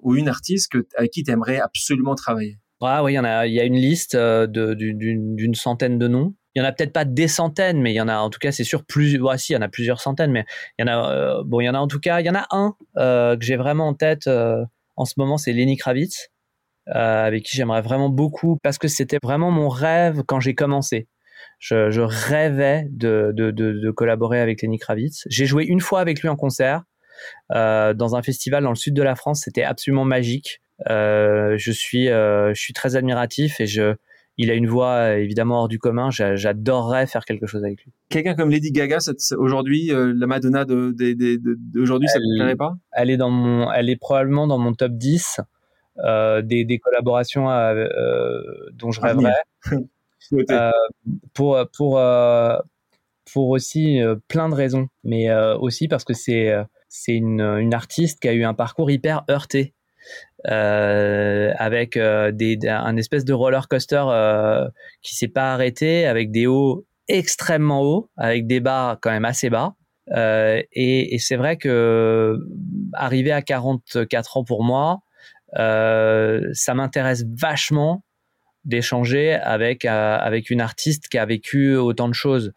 [0.02, 2.58] ou une artiste avec qui tu aimerais absolument travailler?
[2.82, 6.34] Ah, Oui, il y, en a, une liste euh, d'une centaine de noms.
[6.54, 8.38] Il y en a peut-être pas des centaines, mais il y en a en tout
[8.38, 9.12] cas, c'est sûr, plus.
[9.12, 10.44] Il y en a plusieurs centaines, mais
[10.78, 11.12] il y en a.
[11.12, 13.36] Euh, bon, il y en a en tout cas, il y en a un euh,
[13.36, 16.28] que j'ai vraiment en tête en ce moment, c'est Lenny Kravitz,
[16.86, 21.08] avec qui j'aimerais vraiment beaucoup parce que c'était vraiment mon rêve quand j'ai commencé.
[21.58, 25.24] Je, je rêvais de, de, de, de, collaborer avec Lenny Kravitz.
[25.28, 26.82] J'ai joué une fois avec lui en concert
[27.52, 29.42] euh, dans un festival dans le sud de la France.
[29.44, 30.60] C'était absolument magique.
[30.90, 33.96] Euh, je suis, euh, je suis très admiratif et je,
[34.38, 36.10] il a une voix évidemment hors du commun.
[36.10, 37.92] J'adorerais faire quelque chose avec lui.
[38.10, 38.98] Quelqu'un comme Lady Gaga,
[39.38, 42.74] aujourd'hui, euh, la Madonna d'aujourd'hui, ça ne plairait pas?
[42.92, 45.40] Elle est dans mon, elle est probablement dans mon top 10
[46.04, 47.88] euh, des, des, collaborations euh,
[48.74, 49.32] dont je rêverais.
[50.50, 50.70] Euh,
[51.34, 52.56] pour pour euh,
[53.32, 56.52] pour aussi euh, plein de raisons, mais aussi parce que c'est
[56.88, 59.74] c'est une, une artiste qui a eu un parcours hyper heurté.
[60.48, 64.68] Euh, avec euh, des, un espèce de roller coaster euh,
[65.02, 69.50] qui s'est pas arrêté, avec des hauts extrêmement hauts, avec des bas quand même assez
[69.50, 69.74] bas.
[70.14, 72.38] et, et c'est vrai que
[72.92, 75.00] arrivé à 44 ans pour moi,
[75.54, 78.04] ça m'intéresse vachement
[78.66, 82.52] d'échanger avec euh, avec une artiste qui a vécu autant de choses.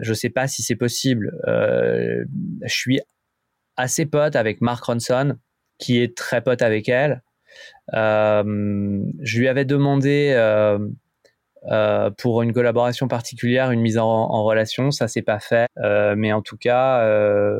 [0.00, 1.32] Je sais pas si c'est possible.
[1.48, 2.24] Euh,
[2.62, 3.00] je suis
[3.76, 5.36] assez pote avec Mark Ronson,
[5.78, 7.22] qui est très pote avec elle.
[7.94, 10.78] Euh, je lui avais demandé euh,
[11.70, 16.32] euh, pour une collaboration particulière, une mise en, relation, ça s'est pas fait, euh, mais
[16.32, 17.58] en tout cas, euh,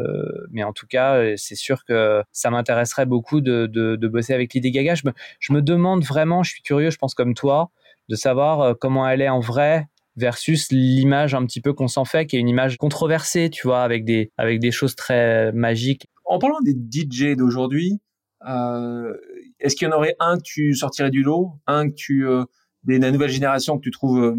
[0.51, 4.55] mais en tout cas, c'est sûr que ça m'intéresserait beaucoup de, de, de, bosser avec
[4.55, 4.95] Lady Gaga.
[4.95, 7.71] Je me, je me demande vraiment, je suis curieux, je pense comme toi,
[8.09, 9.87] de savoir euh, comment elle est en vrai
[10.17, 13.83] versus l'image un petit peu qu'on s'en fait, qui est une image controversée, tu vois,
[13.83, 16.09] avec des, avec des choses très magiques.
[16.25, 18.01] En parlant des DJ d'aujourd'hui,
[18.47, 19.15] euh,
[19.61, 22.45] est-ce qu'il y en aurait un que tu sortirais du lot, un que tu, euh,
[22.85, 24.37] des, la nouvelle génération que tu trouves, euh,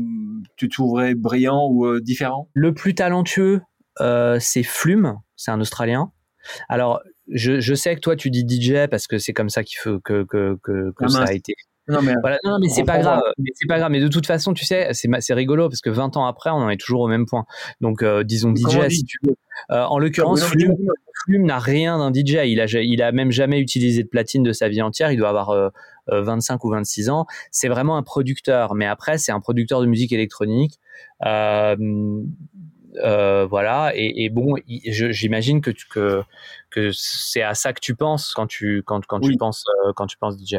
[0.58, 2.50] tu trouverais brillant ou différent?
[2.54, 3.62] Le plus talentueux,
[4.40, 6.12] c'est Flume, c'est un Australien.
[6.68, 7.02] Alors,
[7.32, 10.00] je, je, sais que toi tu dis DJ parce que c'est comme ça qu'il faut
[10.00, 11.54] que, que, que, que ah, ça a été
[11.90, 13.22] non mais, voilà, non, mais c'est pas grave.
[13.38, 13.92] Mais c'est pas grave.
[13.92, 16.58] Mais de toute façon, tu sais, c'est c'est rigolo parce que 20 ans après, on
[16.58, 17.46] en est toujours au même point.
[17.82, 19.36] Donc, euh, disons DJ, si tu veux.
[19.72, 20.76] Euh, en l'occurrence, Flume,
[21.26, 22.38] Flume n'a rien d'un DJ.
[22.46, 25.12] Il a, il a même jamais utilisé de platine de sa vie entière.
[25.12, 25.70] Il doit avoir euh,
[26.08, 27.26] 25 ou 26 ans.
[27.52, 28.76] C'est vraiment un producteur.
[28.76, 30.80] Mais après, c'est un producteur de musique électronique.
[32.98, 33.92] Euh, voilà.
[33.96, 36.22] Et, et bon, j'imagine que, que,
[36.70, 39.32] que c'est à ça que tu penses quand tu, quand, quand oui.
[39.32, 40.58] tu penses, euh, quand tu penses DJ.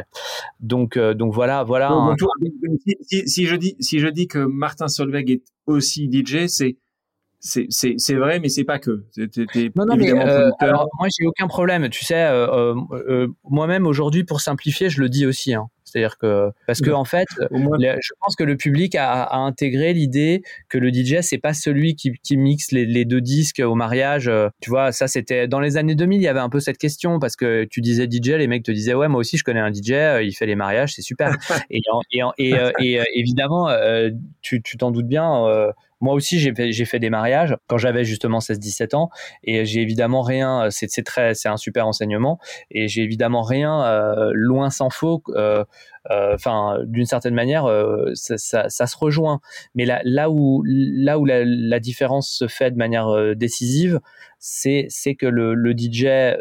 [0.59, 1.91] Donc, euh, donc voilà, voilà.
[1.91, 2.15] Un...
[3.01, 6.77] si, si, je dis, si je dis que Martin Solveig est aussi DJ, c'est,
[7.39, 9.05] c'est vrai, mais c'est pas que.
[9.17, 11.89] Es, es non, non, mais euh, alors, moi, j'ai aucun problème.
[11.89, 12.29] Tu sais,
[13.43, 15.53] moi-même aujourd'hui, pour simplifier, je le dis aussi.
[15.53, 15.67] Hein.
[15.91, 20.41] C'est-à-dire que parce que en fait, je pense que le public a, a intégré l'idée
[20.69, 24.31] que le DJ c'est pas celui qui, qui mixe les, les, deux disques au mariage.
[24.61, 27.19] Tu vois, ça c'était dans les années 2000, il y avait un peu cette question
[27.19, 29.71] parce que tu disais DJ, les mecs te disaient ouais moi aussi je connais un
[29.71, 31.35] DJ, il fait les mariages, c'est super.
[31.69, 31.81] et,
[32.11, 33.69] et, et, et, évidemment,
[34.41, 39.09] tu t'en doutes bien moi aussi, j'ai fait, des mariages quand j'avais justement 16-17 ans
[39.43, 40.91] et j'ai évidemment rien, c'est,
[41.45, 42.39] un super enseignement
[42.71, 45.23] et j'ai évidemment rien euh, loin sans faux.
[45.29, 45.63] Euh,
[46.09, 47.65] enfin, euh, d'une certaine manière,
[48.15, 49.39] ça, se rejoint.
[49.75, 53.99] Mais là, où, là où la, différence se fait de manière décisive,
[54.39, 54.87] c'est,
[55.19, 56.35] que le, DJ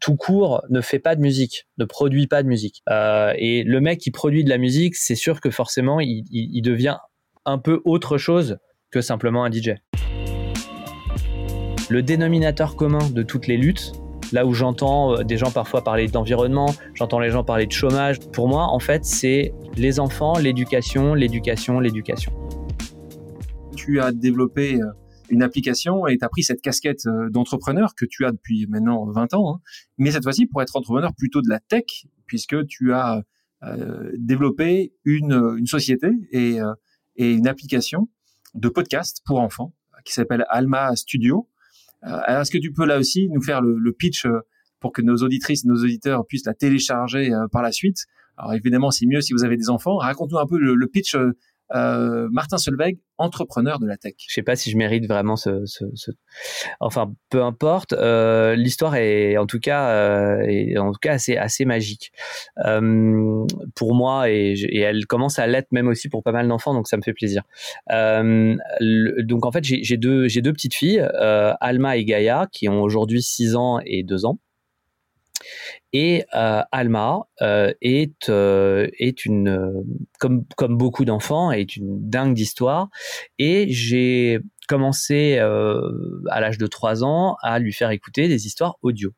[0.00, 2.82] tout court ne fait pas de musique, ne produit pas de musique.
[2.88, 6.98] et le mec qui produit de la musique, c'est sûr que forcément, il devient
[7.50, 8.58] un peu autre chose
[8.90, 9.74] que simplement un DJ.
[11.90, 13.92] le dénominateur commun de toutes les luttes,
[14.32, 18.20] là où j'entends euh, des gens parfois parler d'environnement, j'entends les gens parler de chômage,
[18.32, 22.32] pour moi, en fait, c'est les enfants, l'éducation, l'éducation, l'éducation.
[23.76, 24.86] Tu as développé euh,
[25.30, 29.06] une application et tu as pris cette casquette euh, d'entrepreneur que tu as depuis maintenant
[29.10, 29.60] 20 ans, hein.
[29.98, 33.22] mais cette fois-ci pour être entrepreneur plutôt de la tech, puisque tu as
[34.16, 36.60] développé une, société et,
[37.20, 38.08] et une application
[38.54, 39.74] de podcast pour enfants
[40.06, 41.48] qui s'appelle Alma Studio.
[42.06, 44.40] Euh, est-ce que tu peux là aussi nous faire le, pitch euh,
[44.80, 48.06] pour que nos auditrices, nos auditeurs puissent la télécharger euh, par la suite?
[48.38, 49.98] Alors évidemment, c'est mieux si vous avez des enfants.
[49.98, 51.14] Raconte-nous un peu le, pitch
[51.74, 54.14] euh, Martin Solveig, entrepreneur de la tech.
[54.26, 55.64] Je sais pas si je mérite vraiment ce,
[56.80, 57.92] enfin peu importe.
[57.92, 62.12] Euh, L'histoire est en tout cas, euh, en tout cas assez assez magique
[63.74, 66.96] pour moi et, elle commence à l'être même aussi pour pas mal d'enfants, donc ça
[66.96, 67.42] me fait plaisir.
[67.90, 71.06] Donc en fait j'ai deux j'ai deux petites filles,
[71.60, 74.38] Alma et Gaïa, qui ont aujourd'hui 6 ans et 2 ans.
[75.92, 79.84] Et euh, Alma euh, est euh, est une
[80.18, 82.88] comme comme beaucoup d'enfants est une dingue d'histoire
[83.38, 89.10] et j'ai commencé à l'âge de 3 ans à lui faire écouter des histoires audio.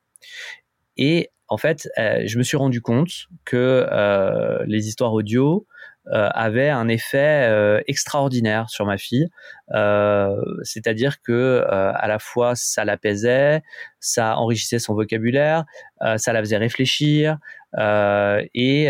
[0.97, 3.11] Et en fait, je me suis rendu compte
[3.45, 3.87] que
[4.67, 5.67] les histoires audio
[6.11, 9.29] avait un effet euh, extraordinaire sur ma fille.
[9.73, 13.63] Euh, c'est-à-dire que à la fois ça l'apaisait,
[14.01, 15.65] ça enrichissait son vocabulaire,
[16.17, 17.39] ça la faisait réfléchir.
[17.79, 18.89] et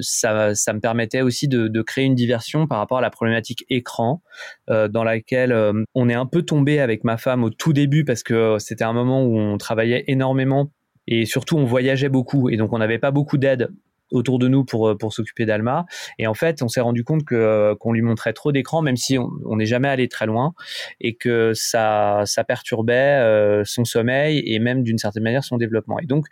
[0.00, 3.64] ça, ça, me permettait aussi de, de, créer une diversion par rapport à la problématique
[3.68, 4.22] écran,
[4.68, 5.54] dans laquelle
[5.94, 8.92] on est un peu tombé avec ma femme au tout début parce que c'était un
[8.92, 10.70] moment où on travaillait énormément
[11.06, 13.68] et surtout on voyageait beaucoup et donc on n'avait pas beaucoup d'aide
[14.12, 15.86] autour de nous pour, euh, pour s'occuper d'Alma.
[16.18, 18.96] Et en fait, on s'est rendu compte que euh, qu'on lui montrait trop d'écran, même
[18.96, 20.54] si on n'est jamais allé très loin,
[21.00, 25.98] et que ça, ça perturbait euh, son sommeil et même d'une certaine manière son développement.
[25.98, 26.26] Et donc,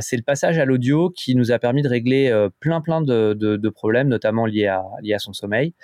[0.00, 3.56] c'est le passage à l'audio qui nous a permis de régler plein plein de, de,
[3.56, 5.74] de, problèmes, notamment liés à, liés à son sommeil.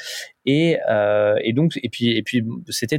[0.44, 2.44] Et, euh, et donc, et puis, et puis,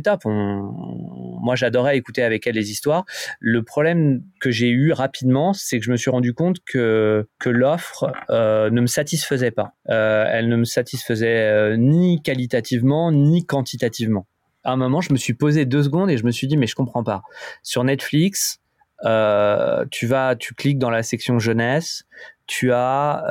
[0.03, 0.21] top.
[0.25, 3.05] On, moi, j'adorais écouter avec elle les histoires.
[3.39, 7.49] Le problème que j'ai eu rapidement, c'est que je me suis rendu compte que que
[7.49, 9.73] l'offre euh, ne me satisfaisait pas.
[9.89, 14.25] Euh, elle ne me satisfaisait ni qualitativement ni quantitativement.
[14.63, 16.67] À un moment, je me suis posé deux secondes et je me suis dit, mais
[16.67, 17.23] je comprends pas.
[17.61, 18.61] Sur Netflix,
[19.01, 22.05] tu vas, tu cliques dans la section jeunesse,
[22.47, 23.25] tu as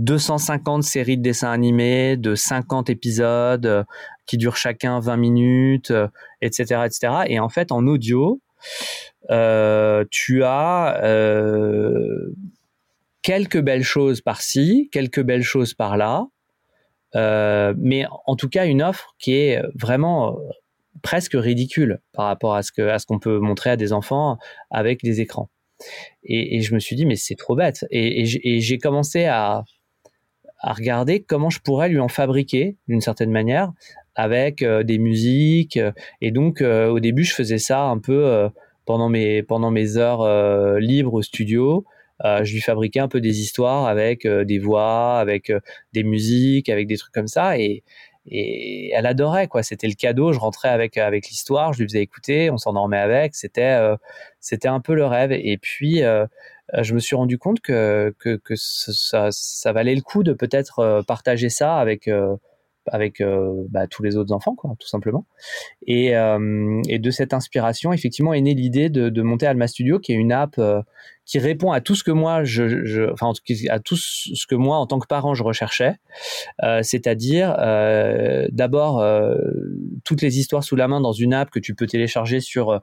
[0.00, 3.84] 250 séries de dessins animés de 50 épisodes euh,
[4.26, 5.92] qui durent chacun 20 minutes,
[6.40, 7.12] etc., euh, etc.
[7.26, 8.40] Et en fait, en audio,
[9.30, 11.00] euh, tu as
[13.22, 16.26] quelques belles choses par-ci, quelques belles choses par-là,
[17.14, 20.38] mais en tout cas une offre qui est vraiment
[21.02, 24.38] presque ridicule par rapport à ce qu'on peut montrer à des enfants
[24.70, 25.50] avec des écrans.
[26.24, 27.84] Et, je me suis dit mais c'est trop bête.
[27.90, 29.64] Et j'ai commencé à
[30.60, 33.72] à regarder comment je pourrais lui en fabriquer d'une certaine manière
[34.14, 35.78] avec euh, des musiques.
[36.20, 38.48] Et donc, euh, au début, je faisais ça un peu euh,
[38.84, 40.26] pendant mes pendant mes heures
[40.78, 41.84] libres au studio.
[42.24, 45.52] je lui fabriquais un peu des histoires avec des voix, avec
[45.92, 47.56] des musiques, avec des trucs comme ça.
[47.58, 47.84] Et,
[48.26, 49.62] et elle adorait quoi.
[49.62, 50.32] C'était le cadeau.
[50.32, 53.36] Je rentrais avec avec l'histoire, je lui faisais écouter, on s'endormait avec.
[53.36, 53.78] C'était
[54.40, 55.32] c'était un peu le rêve.
[55.32, 56.26] Et puis euh,
[56.78, 61.48] je me suis rendu compte que, que, ça, valait le coup de peut-être euh, partager
[61.48, 62.36] ça avec euh,
[62.86, 63.22] avec
[63.68, 65.24] bah, tous les autres enfants, quoi, tout simplement.
[65.86, 70.32] Et, de cette inspiration, effectivement, est née l'idée de, monter Alma Studio, qui est une
[70.32, 70.58] app
[71.30, 73.32] qui répond à tout ce que moi, je, je, enfin
[73.68, 75.94] à tout ce que moi en tant que parent je recherchais,
[76.64, 79.36] euh, c'est-à-dire euh, d'abord euh,
[80.02, 82.80] toutes les histoires sous la main dans une app que tu peux télécharger sur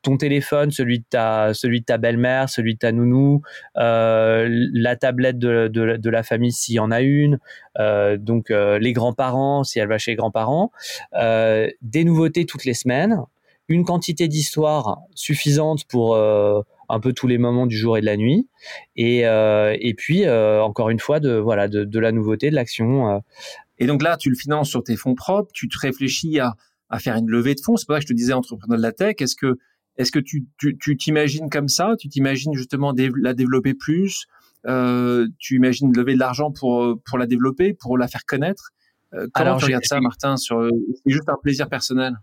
[0.00, 3.42] ton téléphone, celui de ta, belle-mère, celui de ta nounou,
[3.74, 7.38] la tablette de, la famille s'il y en a une,
[8.16, 10.72] donc les grands-parents si elle va chez les grands-parents,
[11.12, 13.20] des nouveautés toutes les semaines,
[13.68, 16.16] une quantité d'histoires suffisante pour
[16.92, 18.48] un peu tous les moments du jour et de la nuit.
[18.96, 22.54] Et, euh, et puis, euh, encore une fois, de, voilà, de, de la nouveauté, de
[22.54, 23.08] l'action.
[23.08, 23.18] Euh.
[23.78, 26.54] Et donc là, tu le finances sur tes fonds propres, tu te réfléchis à,
[26.90, 27.78] à faire une levée de fonds.
[27.78, 29.16] C'est pour ça que je te disais entrepreneur de la tech.
[29.20, 29.56] Est-ce que
[29.96, 31.94] est-ce que tu, tu, t'imagines comme ça?
[31.98, 34.26] Tu t'imagines justement la développer plus?
[34.66, 38.70] Euh, Tu imagines lever de l'argent pour, pour la développer, pour la faire connaître?
[39.10, 40.66] Comment Alors, tu regardes ça, Martin sur,
[41.04, 42.14] C'est juste un plaisir personnel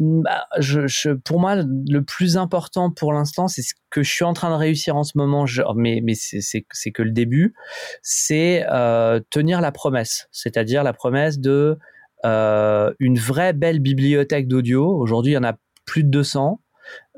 [0.00, 4.24] bah, je, je, pour moi, le plus important pour l'instant, c'est ce que je suis
[4.24, 7.52] en train de réussir en ce moment, je, mais, c'est que le début,
[8.00, 11.78] c'est euh, tenir la promesse, c'est-à-dire la promesse de
[12.24, 14.86] euh, une vraie belle bibliothèque d'audio.
[14.86, 16.60] Aujourd'hui, il y en a plus de 200,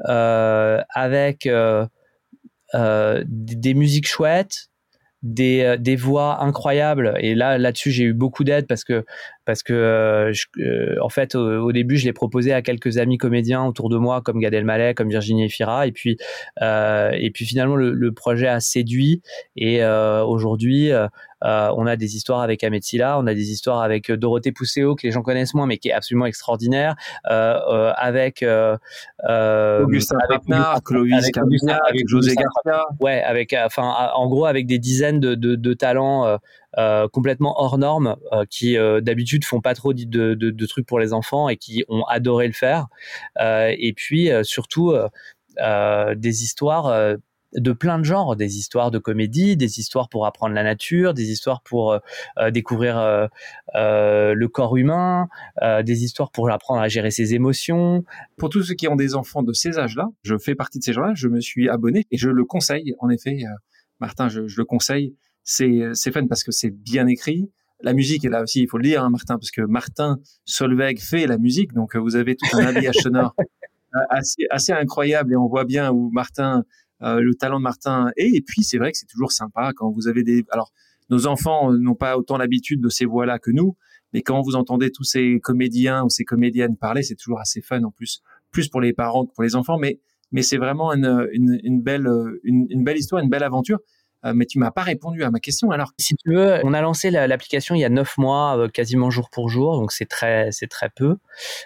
[0.07, 1.47] avec
[2.73, 4.71] des musiques chouettes,
[5.23, 7.13] des, des, voix incroyables.
[7.19, 9.05] Et là, là-dessus, j'ai eu beaucoup d'aide parce que
[9.51, 13.65] parce que euh, euh, en fait au, début je l'ai proposé à quelques amis comédiens
[13.65, 15.89] autour de moi comme Gad Elmaleh comme Virginie Efira.
[15.89, 16.19] Et puis
[16.63, 19.23] euh, et puis finalement le, projet a séduit.
[19.57, 20.93] Et aujourd'hui
[21.43, 25.05] on a des histoires avec Ahmed Silla, on a des histoires avec Dorothée Pousseau que
[25.05, 26.95] les gens connaissent moins mais qui est absolument extraordinaire,
[27.25, 30.43] avec Augustin avec,
[31.89, 32.85] avec, José Garcia.
[33.01, 36.39] Ouais, avec enfin en gros avec des dizaines de, de, de talents
[37.13, 41.49] complètement hors normes euh, qui euh, d'habitude font pas trop de, trucs pour les enfants
[41.49, 42.87] et qui ont adoré le faire.
[43.41, 44.95] et puis surtout
[45.59, 47.17] des histoires
[47.53, 51.33] de plein de genres, des histoires de comédie, des histoires pour apprendre la nature, des
[51.33, 51.99] histoires pour
[52.53, 53.29] découvrir
[53.75, 55.29] le corps humain,
[55.83, 58.05] des histoires pour apprendre à gérer ses émotions.
[58.37, 60.93] Pour tous ceux qui ont des enfants de ces âges-là, je fais partie de ces
[60.93, 63.43] gens-là, je me suis abonné et je le conseille, en effet,
[64.01, 65.15] Martin, je, le conseille,
[65.51, 67.51] c'est fun parce que c'est bien écrit.
[67.83, 70.99] La musique est là aussi, il faut le dire, hein, Martin, parce que Martin Solveig
[70.99, 75.33] fait la musique, donc euh, vous avez tout un habillage sonore euh, assez, assez incroyable
[75.33, 76.63] et on voit bien où Martin,
[77.03, 78.37] euh, le talent de Martin est.
[78.37, 80.45] Et puis c'est vrai que c'est toujours sympa quand vous avez des.
[80.51, 80.73] Alors
[81.09, 83.77] nos enfants n'ont pas autant l'habitude de ces voix-là que nous,
[84.13, 87.83] mais quand vous entendez tous ces comédiens ou ces comédiennes parler, c'est toujours assez fun
[87.83, 88.21] en plus,
[88.53, 90.01] plus pour les parents que pour les enfants, mais
[90.33, 92.09] mais c'est vraiment une, une, une belle
[92.45, 93.79] une, une, belle histoire, une belle aventure.
[94.25, 95.71] Euh, mais tu m'as pas répondu à ma question.
[95.71, 99.11] Alors, si tu veux, on a lancé l'application il y a neuf mois, euh, quasiment
[99.11, 101.17] jour pour jour, donc c'est très, c'est très peu.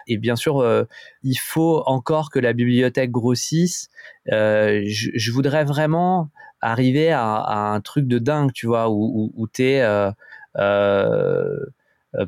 [0.07, 0.85] Et bien sûr, euh,
[1.23, 3.89] il faut encore que la bibliothèque grossisse.
[4.27, 6.31] Je, voudrais vraiment
[6.61, 9.83] arriver à, un truc de dingue, tu vois, où, où, où tu es
[10.59, 11.57] euh,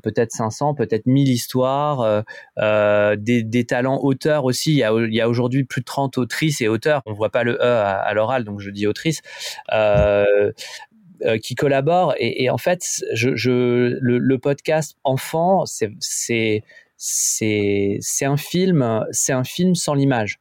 [0.03, 2.23] peut-être 500, peut-être 1000 histoires, euh,
[2.59, 4.73] euh, des, talents auteurs aussi.
[4.73, 7.03] Il y a, aujourd'hui plus de 30 autrices et auteurs.
[7.07, 9.23] On voit pas le E à, l'oral, donc je dis autrice.
[11.43, 15.91] qui collaborent et, en fait le, podcast enfant c'est
[18.37, 20.39] film c'est un film sans l'image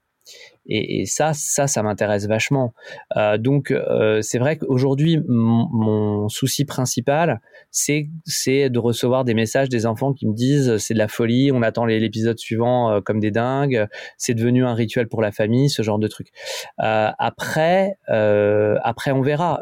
[0.67, 2.73] et, ça, ça, ça m'intéresse vachement.
[3.17, 7.39] Euh, donc, euh, c'est vrai qu'aujourd'hui, mon, souci principal,
[7.71, 8.09] c'est
[8.69, 11.85] de recevoir des messages des enfants qui me disent c'est de la folie, on attend
[11.85, 13.87] l'épisode suivant euh, comme des dingues,
[14.17, 16.29] c'est devenu un rituel pour la famille, ce genre de truc.
[16.77, 19.61] après, après, on verra.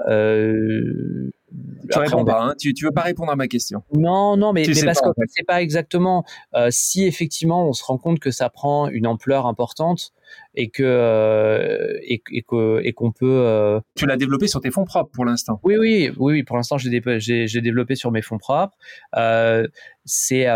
[1.91, 2.55] Tu réponds pas, hein.
[2.59, 3.83] tu, tu veux pas répondre à ma question.
[3.93, 6.23] Non, non, mais, mais parce que c'est pas exactement.
[6.69, 10.13] si effectivement on se rend compte que ça prend une ampleur importante,
[10.55, 13.45] et que euh, et, et qu'on peut.
[13.45, 15.59] Euh, tu l'as développé sur tes fonds propres pour l'instant.
[15.63, 16.43] Oui, oui, oui, oui.
[16.43, 18.77] Pour l'instant, j'ai développé sur mes fonds propres.
[19.15, 19.67] Euh,
[20.05, 20.47] c'est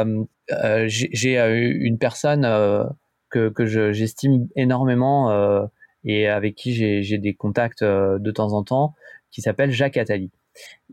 [0.87, 2.43] j'ai une personne
[3.29, 5.69] que, que j'estime énormément
[6.03, 8.93] et avec qui j'ai des contacts de temps en temps,
[9.31, 10.31] qui s'appelle Jacques Attali.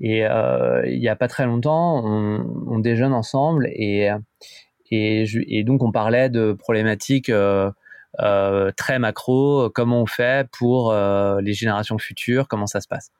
[0.00, 4.10] Et il n'y a pas très longtemps, on, déjeune ensemble et,
[4.90, 7.30] et, donc on parlait de problématiques
[8.20, 13.10] euh, très macro, comment on fait pour euh, les générations futures, comment ça se passe.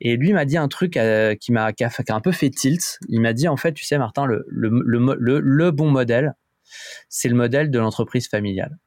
[0.00, 1.70] Et lui m'a dit un truc euh, qui m'a
[2.08, 2.98] un peu fait tilt.
[3.08, 4.70] Il m'a dit en fait, tu sais Martin, le, le,
[5.18, 6.34] le, le bon modèle,
[7.08, 8.78] c'est le modèle de l'entreprise familiale.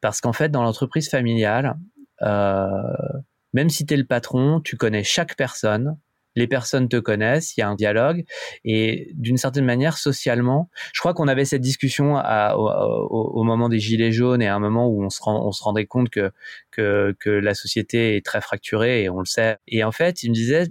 [0.00, 1.76] Parce qu'en fait, dans l'entreprise familiale,
[2.22, 5.96] même si tu es le patron, tu connais chaque personne,
[6.34, 8.24] les personnes te connaissent, il y a un dialogue
[8.64, 14.12] et d'une certaine manière socialement, je crois qu'on avait cette discussion au, moment des gilets
[14.12, 16.32] jaunes et à un moment où on se, rendait compte que,
[16.70, 19.56] que, la société est très fracturée et on le sait.
[19.68, 20.68] Et en fait, il me disait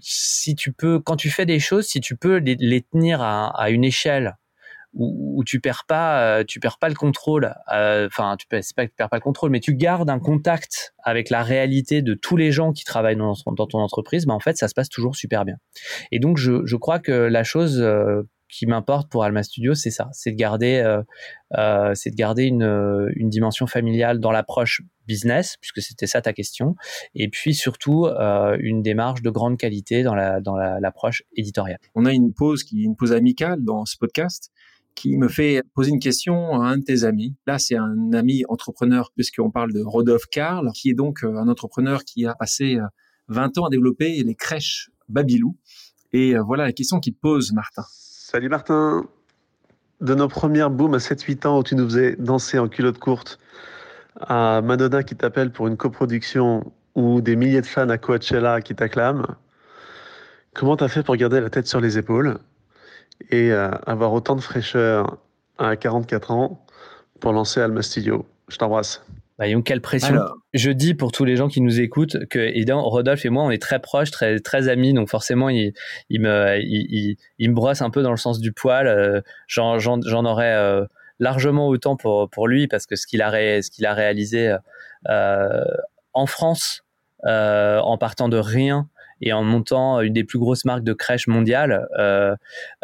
[0.00, 3.84] si tu peux, quand tu fais des choses, si tu peux les, tenir à une
[3.84, 4.36] échelle
[4.94, 7.54] où, tu perds pas, euh, tu perds pas le contrôle.
[7.72, 10.94] Euh, enfin, tu c'est pas tu perds pas le contrôle, mais tu gardes un contact
[11.02, 14.26] avec la réalité de tous les gens qui travaillent dans, ton entreprise.
[14.26, 15.56] Ben en fait, ça se passe toujours super bien.
[16.10, 19.90] Et donc, je, je crois que la chose euh, qui m'importe pour Alma Studio, c'est
[19.90, 20.82] ça, c'est de garder,
[21.56, 26.34] euh, c'est de garder une, une, dimension familiale dans l'approche business, puisque c'était ça ta
[26.34, 26.76] question,
[27.14, 31.78] et puis surtout euh, une démarche de grande qualité dans la dans l'approche éditoriale.
[31.94, 34.52] On a une pause qui une pause amicale dans ce podcast
[34.94, 37.34] qui me fait poser une question à un de tes amis.
[37.46, 41.48] Là, c'est un ami entrepreneur, puisqu'on parle de Rodolphe Karl, qui est donc euh, un
[41.48, 42.78] entrepreneur qui a passé
[43.28, 45.56] 20 euh, ans à développer les crèches Babylou.
[46.12, 47.84] Et euh, voilà la question qu'il pose, Martin.
[47.88, 49.06] Salut Martin.
[50.00, 53.38] De nos premières booms à 7-8 ans où tu nous faisais danser en culotte courte,
[54.20, 58.74] à Madonna qui t'appelle pour une coproduction ou des milliers de fans à Coachella qui
[58.74, 59.26] t'acclament,
[60.54, 62.38] comment t'as fait pour garder la tête sur les épaules?
[63.30, 65.18] Et euh, avoir autant de fraîcheur
[65.58, 66.64] à 44 ans
[67.20, 68.26] pour lancer Alma Studio.
[68.48, 69.04] Je t'embrasse.
[69.38, 70.20] Bah, quelle pression.
[70.54, 73.50] Je dis pour tous les gens qui nous écoutent que évidemment Rodolphe et moi on
[73.50, 75.72] est très proches, très très amis, donc forcément il,
[76.10, 78.86] il me il, il, me brosse un peu dans le sens du poil.
[78.86, 80.84] Euh, j'en aurais euh,
[81.18, 83.30] largement autant pour pour lui parce que ce qu'il a
[83.62, 84.54] ce qu'il a réalisé
[85.08, 85.64] euh,
[86.12, 86.84] en France
[87.24, 88.88] en partant de rien
[89.22, 91.86] et en montant une des plus grosses marques de crèche mondiales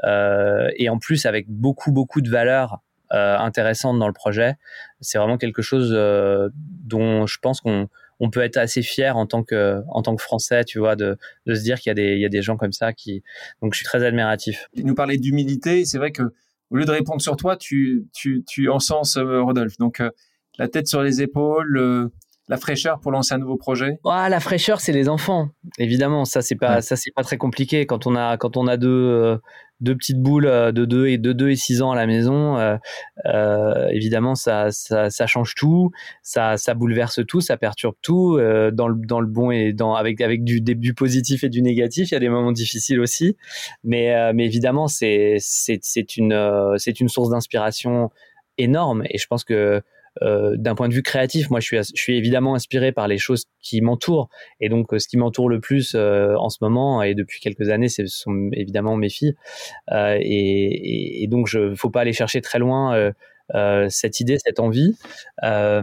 [0.04, 2.80] et en plus avec beaucoup beaucoup de valeurs
[3.14, 4.56] euh, intéressante dans le projet.
[5.00, 7.88] C'est vraiment quelque chose euh, dont je pense qu'on
[8.20, 11.16] on peut être assez fier en tant que en tant que français tu vois de,
[11.46, 13.22] de se dire qu'il y a des il y a des gens comme ça qui
[13.62, 16.34] donc je suis très admiratif il nous parlait d'humilité c'est vrai que
[16.70, 20.02] au lieu de répondre sur toi tu tu tu encenses euh, Rodolphe donc
[20.58, 22.10] la tête sur les épaules
[22.48, 23.98] la fraîcheur pour lancer un nouveau projet?
[24.06, 26.24] Ah, La fraîcheur, c'est les enfants, évidemment.
[26.24, 28.88] Ça, c'est pas, ça, c'est pas très compliqué quand on a, quand on a deux,
[28.88, 29.36] euh,
[29.80, 32.56] deux petites boules euh, de 2 et de 2 et 6 ans à la maison.
[33.26, 35.90] Euh, évidemment, ça, ça, ça, change tout,
[36.22, 38.38] ça, ça bouleverse tout, ça perturbe tout
[38.72, 42.10] dans le, dans le bon et dans avec avec du, du positif et du négatif.
[42.10, 43.36] Il y a des moments difficiles aussi,
[43.84, 48.10] mais, mais évidemment, c'est, c'est, c'est une, c'est une source d'inspiration
[48.56, 49.04] énorme.
[49.10, 49.82] Et je pense que
[50.22, 53.80] euh, d'un point de vue créatif, moi, je suis, évidemment inspiré par les choses qui
[53.80, 54.28] m'entourent.
[54.60, 57.68] Et donc, euh, ce qui m'entoure le plus euh, en ce moment et depuis quelques
[57.68, 59.34] années, ce sont évidemment mes filles.
[59.92, 63.12] Et, et, donc, je faut pas aller chercher très loin
[63.88, 64.96] cette idée, cette envie.
[65.42, 65.82] bah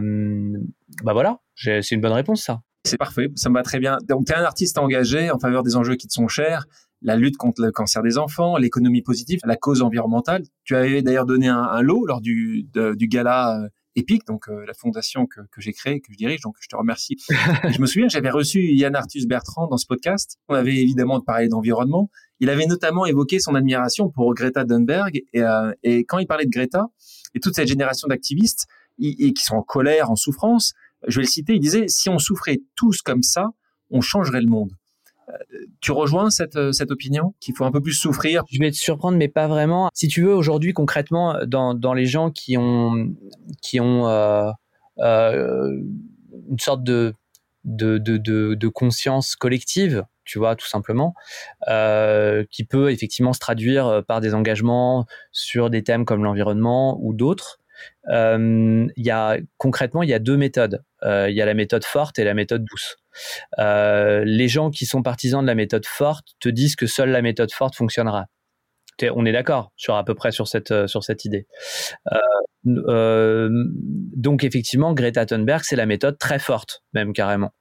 [1.12, 2.60] voilà, c'est une bonne réponse, ça.
[2.84, 3.98] C'est parfait, ça me va très bien.
[4.08, 6.66] Donc, tu es un artiste engagé en faveur des enjeux qui te sont chers
[7.02, 10.44] la lutte contre le cancer des enfants, l'économie positive, la cause environnementale.
[10.64, 15.40] Tu avais d'ailleurs donné un, lot lors du gala Epic, donc euh, la fondation que,
[15.50, 16.40] que j'ai créée, que je dirige.
[16.42, 17.16] Donc je te remercie.
[17.28, 20.38] je me souviens, j'avais reçu Yann Arthus Bertrand dans ce podcast.
[20.48, 22.10] On avait évidemment parlé d'environnement.
[22.40, 26.44] Il avait notamment évoqué son admiration pour Greta Thunberg et, euh, et quand il parlait
[26.44, 26.86] de Greta
[27.34, 28.66] et toute cette génération d'activistes
[28.98, 30.72] et qui sont en colère, en souffrance,
[31.06, 33.50] je vais le citer, il disait si on souffrait tous comme ça,
[33.90, 34.72] on changerait le monde
[35.80, 38.44] tu rejoins cette, euh, cette opinion qu'il faut un peu plus souffrir?
[38.50, 39.90] Je vais te surprendre, mais pas vraiment.
[39.94, 43.14] Si tu veux, aujourd'hui, concrètement, dans, dans les gens qui ont,
[43.74, 44.50] euh,
[44.98, 45.82] euh,
[46.48, 47.14] une sorte de,
[48.68, 51.14] conscience collective, tu vois, tout simplement,
[51.68, 57.14] euh, qui peut effectivement se traduire par des engagements sur des thèmes comme l'environnement ou
[57.14, 57.58] d'autres.
[58.08, 60.82] Y a concrètement, il y a deux méthodes.
[61.02, 62.96] Il y a la méthode forte et la méthode douce.
[63.58, 67.22] Euh, les gens qui sont partisans de la méthode forte te disent que seule la
[67.22, 68.26] méthode forte fonctionnera.
[69.12, 70.86] On est d'accord sur à peu près sur cette euh,
[71.24, 71.46] idée.
[72.66, 73.50] Euh,
[74.16, 77.52] donc effectivement, Greta Thunberg, c'est la méthode très forte, même carrément.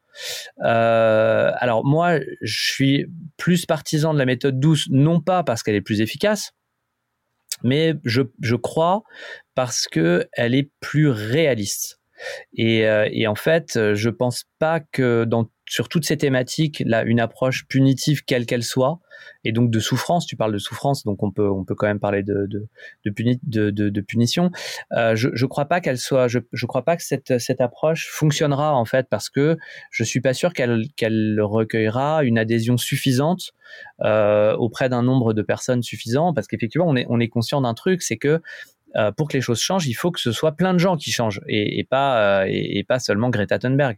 [0.60, 3.06] alors moi, je suis
[3.38, 6.52] plus partisan de la méthode douce, non pas parce qu'elle est plus efficace,
[7.64, 9.04] mais je, je crois
[9.56, 12.00] parce que elle est plus réaliste.
[12.56, 15.28] Et, euh, et, en fait, euh, je pense pas que
[15.68, 19.00] sur toutes ces thématiques, là, une approche punitive, quelle qu'elle soit,
[19.44, 22.00] et donc de souffrance, tu parles de souffrance, donc on peut, on peut quand même
[22.00, 22.68] parler de, de,
[23.06, 24.52] de, puni, de, de punition.
[24.92, 28.08] Euh, je ne crois pas qu'elle soit, je, je crois pas que cette, cette approche
[28.12, 29.58] fonctionnera en fait, parce que
[29.90, 33.54] je suis pas sûr qu'elle qu'elle recueillera une adhésion suffisante
[34.00, 38.04] auprès d'un nombre de personnes suffisant, parce qu'effectivement, on est, on est conscient d'un truc,
[38.04, 38.42] c'est que
[38.96, 41.12] euh, pour que les choses changent, il faut que ce soit plein de gens qui
[41.12, 43.98] changent et, pas euh, pas seulement Greta Thunberg.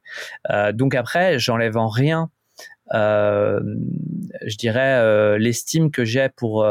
[0.50, 2.30] Euh, donc après, j'enlève en rien,
[2.92, 6.68] je dirais l'estime que j'ai pour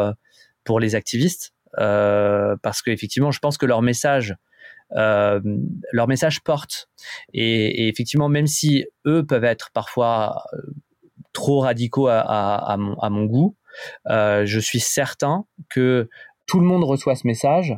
[0.65, 4.35] pour les activistes, parce qu'effectivement, je pense que leur message
[4.91, 6.89] leur message porte.
[7.33, 10.45] Et, effectivement, même si eux peuvent être parfois
[11.33, 13.57] trop radicaux à mon, goût,
[14.09, 16.09] je suis certain que
[16.47, 17.77] tout le monde reçoit ce message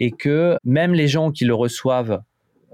[0.00, 2.22] et que même les gens qui le reçoivent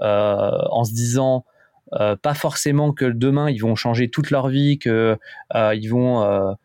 [0.01, 1.45] euh, en se disant
[1.93, 5.17] euh, pas forcément que demain ils vont changer toute leur vie, que
[5.55, 6.57] euh, ils vont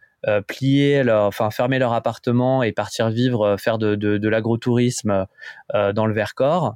[0.47, 5.27] plier, leur, enfin fermer leur appartement et partir vivre, faire de, l'agrotourisme
[5.73, 6.75] dans le Vercors.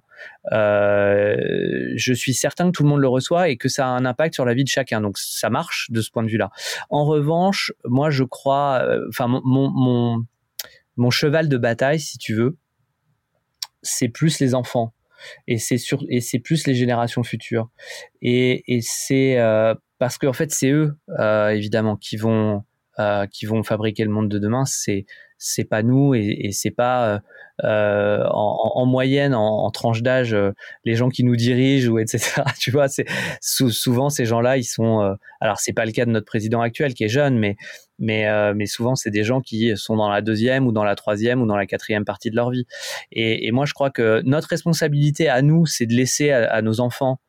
[0.51, 4.35] je suis certain que tout le monde le reçoit et que ça a un impact
[4.35, 5.01] sur la vie de chacun.
[5.01, 6.51] Donc ça marche de ce point de vue-là.
[6.89, 10.23] En revanche, moi je crois, enfin mon,
[10.95, 12.57] mon cheval de bataille, si tu veux,
[13.83, 14.93] c'est plus les enfants.
[15.47, 17.69] Et c'est sur et c'est plus les générations futures.
[18.21, 22.63] Et, et c'est euh, parce qu'en fait c'est eux euh, évidemment qui vont
[22.99, 24.65] euh, qui vont fabriquer le monde de demain.
[24.65, 25.05] C'est
[25.43, 27.21] c'est pas nous et, et c'est pas
[27.63, 30.53] euh, en, en, moyenne, en, tranche d'âge, euh,
[30.85, 32.41] les gens qui nous dirigent ou etc.
[32.59, 33.05] Tu vois, c'est
[33.41, 35.01] souvent ces gens-là, ils sont.
[35.01, 37.55] Euh, alors c'est pas le cas de notre président actuel qui est jeune, mais
[37.99, 38.25] mais
[38.55, 41.45] mais souvent c'est des gens qui sont dans la deuxième ou dans la troisième ou
[41.45, 42.65] dans la quatrième partie de leur vie.
[43.11, 47.19] Et, moi, je crois que notre responsabilité à nous, c'est de laisser à nos enfants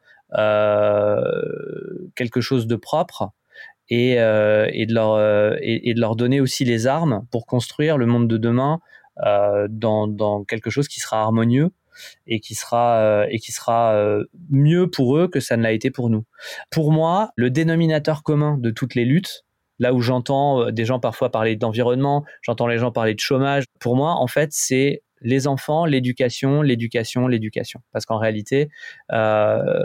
[2.17, 3.31] quelque chose de propre.
[3.91, 5.21] Et, euh, et, de leur,
[5.61, 8.81] et, et, de leur donner aussi les armes pour construire le monde de demain
[9.25, 11.71] euh, dans, dans, quelque chose qui sera harmonieux
[12.27, 15.73] et qui sera euh, et qui sera euh, mieux pour eux que ça ne l'a
[15.73, 16.25] été pour nous.
[16.71, 19.45] Pour moi, le dénominateur commun de toutes les luttes,
[19.79, 23.97] là où j'entends des gens parfois parler d'environnement, j'entends les gens parler de chômage, pour
[23.97, 27.81] moi, en fait, c'est les enfants, l'éducation, l'éducation, l'éducation.
[27.93, 28.69] Parce qu'en réalité,
[29.13, 29.85] euh,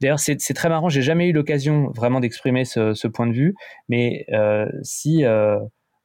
[0.00, 3.54] d'ailleurs, c'est très marrant, j'ai jamais eu l'occasion vraiment d'exprimer ce, point de vue,
[3.88, 5.58] mais euh, si euh,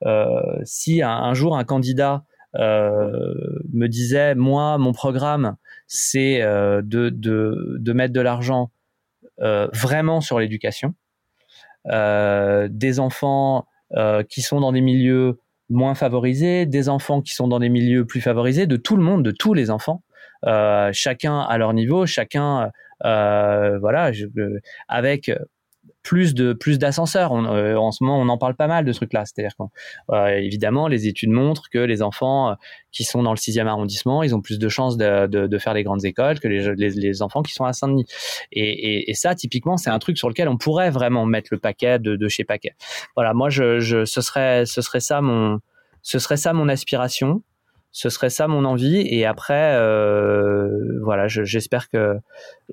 [0.06, 2.24] euh, si un, jour un candidat
[2.56, 5.56] me disait, moi, mon programme,
[5.88, 8.72] c'est de, de, mettre de l'argent
[9.40, 10.94] vraiment sur l'éducation,
[11.86, 13.66] des enfants
[14.30, 15.40] qui sont dans des milieux
[15.70, 19.24] moins favorisés, des enfants qui sont dans des milieux plus favorisés, de tout le monde,
[19.24, 20.04] de tous les enfants,
[20.92, 22.72] chacun à leur niveau, chacun,
[23.04, 24.26] voilà, je,
[24.88, 25.32] avec
[26.04, 27.34] plus de plus d'ascenseurs.
[27.34, 29.24] Euh, en ce moment, on en parle pas mal de ce truc-là.
[29.26, 29.56] C'est-à-dire
[30.12, 32.54] euh, les études montrent que les enfants euh,
[32.92, 36.04] qui sont dans le 6e arrondissement, ils ont plus de chances de, faire des grandes
[36.06, 38.06] écoles que les, les, les, enfants qui sont à Saint-Denis.
[38.52, 42.00] Et, et, ça, typiquement, c'est un truc sur lequel on pourrait vraiment mettre le paquet
[42.00, 42.76] de, chez paquet.
[43.16, 45.60] Voilà, moi, ce serait ce serait ça mon
[46.02, 47.42] ce serait ça mon aspiration
[47.94, 48.98] ce serait ça mon envie.
[49.08, 52.18] Et après, euh, voilà, j'espère que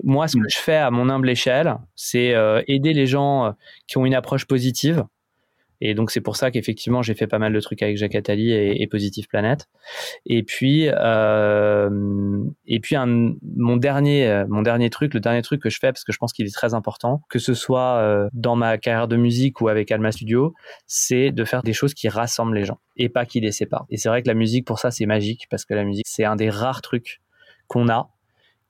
[0.03, 3.51] moi, ce que je fais à mon humble échelle, c'est euh, aider les gens euh,
[3.87, 5.05] qui ont une approche positive
[5.81, 8.53] et donc c'est pour ça qu'effectivement j'ai fait pas mal de trucs avec Jacques Attali
[8.53, 9.68] et, Positive Planète.
[10.26, 15.78] Et puis euh, et puis mon dernier mon dernier truc, le dernier truc que je
[15.78, 18.78] fais parce que je pense qu'il est très important, que ce soit euh, dans ma
[18.78, 20.55] carrière de musique ou avec Alma Studio,
[20.87, 23.87] c'est de faire des choses qui rassemblent les gens et pas qui les séparent.
[23.91, 26.24] Et c'est vrai que la musique pour ça c'est magique parce que la musique c'est
[26.24, 27.20] un des rares trucs
[27.68, 28.11] qu'on a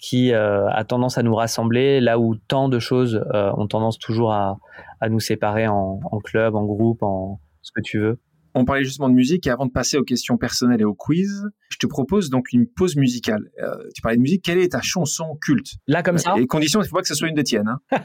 [0.01, 3.99] qui euh, a tendance à nous rassembler là où tant de choses euh, ont tendance
[3.99, 4.59] toujours à,
[5.01, 8.19] à nous séparer en, en, club, en groupe, en ce que tu veux.
[8.55, 11.45] On parlait justement de musique et avant de passer aux questions personnelles et au quiz,
[11.69, 13.49] je te propose donc une pause musicale.
[13.63, 15.75] Euh, tu parlais de musique, quelle est ta chanson culte?
[15.87, 16.35] Là comme ça?
[16.37, 17.69] Les conditions, il ne faut pas que ce soit une de tiennes.
[17.69, 18.01] Hein.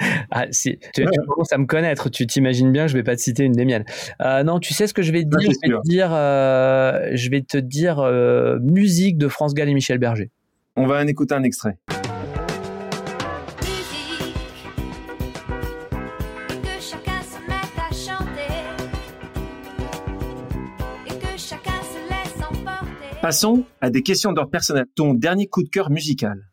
[0.30, 3.16] ah, si, tu, tu commences à me connaître, tu t'imagines bien que je vais pas
[3.16, 3.84] te citer une des miennes.
[4.20, 6.10] Non, tu sais ce que je vais te dire, je vais te dire,
[7.16, 10.30] je vais te dire musique de France Gall et Michel Berger.
[10.82, 11.76] On va en écouter un extrait.
[23.20, 24.86] Passons à des questions d'ordre personnel.
[24.96, 26.48] Ton dernier coup de cœur musical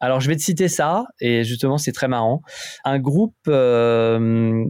[0.00, 2.42] Alors, je vais te citer ça, et justement, c'est très marrant.
[2.84, 4.64] Un groupe euh,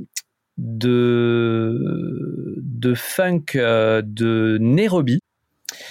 [0.58, 5.20] de, de funk euh, de Nairobi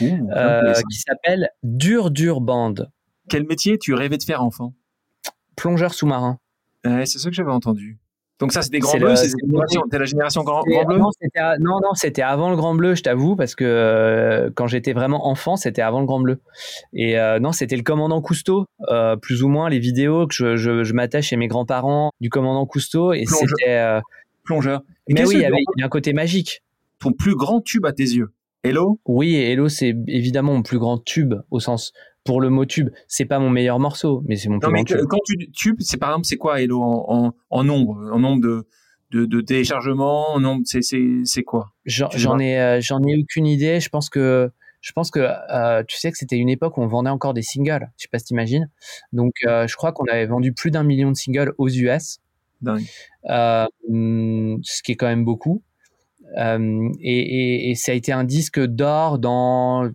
[0.02, 2.76] Mmh, euh, qui s'appelle Dur Dur Band.
[3.30, 4.74] Quel métier tu rêvais de faire enfant?
[5.56, 6.40] Plongeur sous-marin.
[6.86, 8.00] Ouais, c'est ça que j'avais entendu.
[8.40, 10.98] Donc ça, c'est des grands bleus, c'est la génération grand, grand bleu?
[11.60, 15.28] Non, non, c'était avant le grand bleu, je t'avoue, parce que euh, quand j'étais vraiment
[15.28, 16.40] enfant, c'était avant le grand bleu.
[16.94, 20.56] Et euh, non, c'était le commandant Cousteau, euh, plus ou moins les vidéos que je,
[20.56, 23.12] je, je m'attache chez mes grands-parents du commandant Cousteau.
[23.12, 24.00] Et c'était...
[24.46, 24.82] Plongeur.
[25.10, 26.64] Mais oui, il y avait un côté magique.
[27.00, 28.32] Ton plus grand tube à tes yeux?
[28.64, 29.00] Hello?
[29.06, 31.92] Oui, Hello, c'est évidemment mon plus grand tube au sens
[32.30, 32.90] pour le mot tube.
[33.08, 35.08] C'est pas mon meilleur morceau, mais c'est mon plus non, grand mais tube.
[35.10, 38.42] Quand tu tube, c'est par exemple, c'est quoi Hello en, en, en, nombre, en nombre
[38.42, 38.68] de
[39.10, 41.72] de, de téléchargements, en nombre, c'est c'est c'est quoi?
[41.86, 43.80] J'en ai euh, j'en ai aucune idée.
[43.80, 46.88] Je pense que je pense que euh, tu sais que c'était une époque où on
[46.88, 47.90] vendait encore des singles.
[47.98, 48.70] Je sais pas si t'imagines.
[49.12, 52.20] Donc euh, je crois qu'on avait vendu plus d'un million de singles aux US.
[52.62, 52.86] Dingue.
[53.26, 55.64] Ce qui est quand même beaucoup.
[56.38, 56.60] Et,
[57.02, 59.90] et, et, ça a été un disque d'or dans,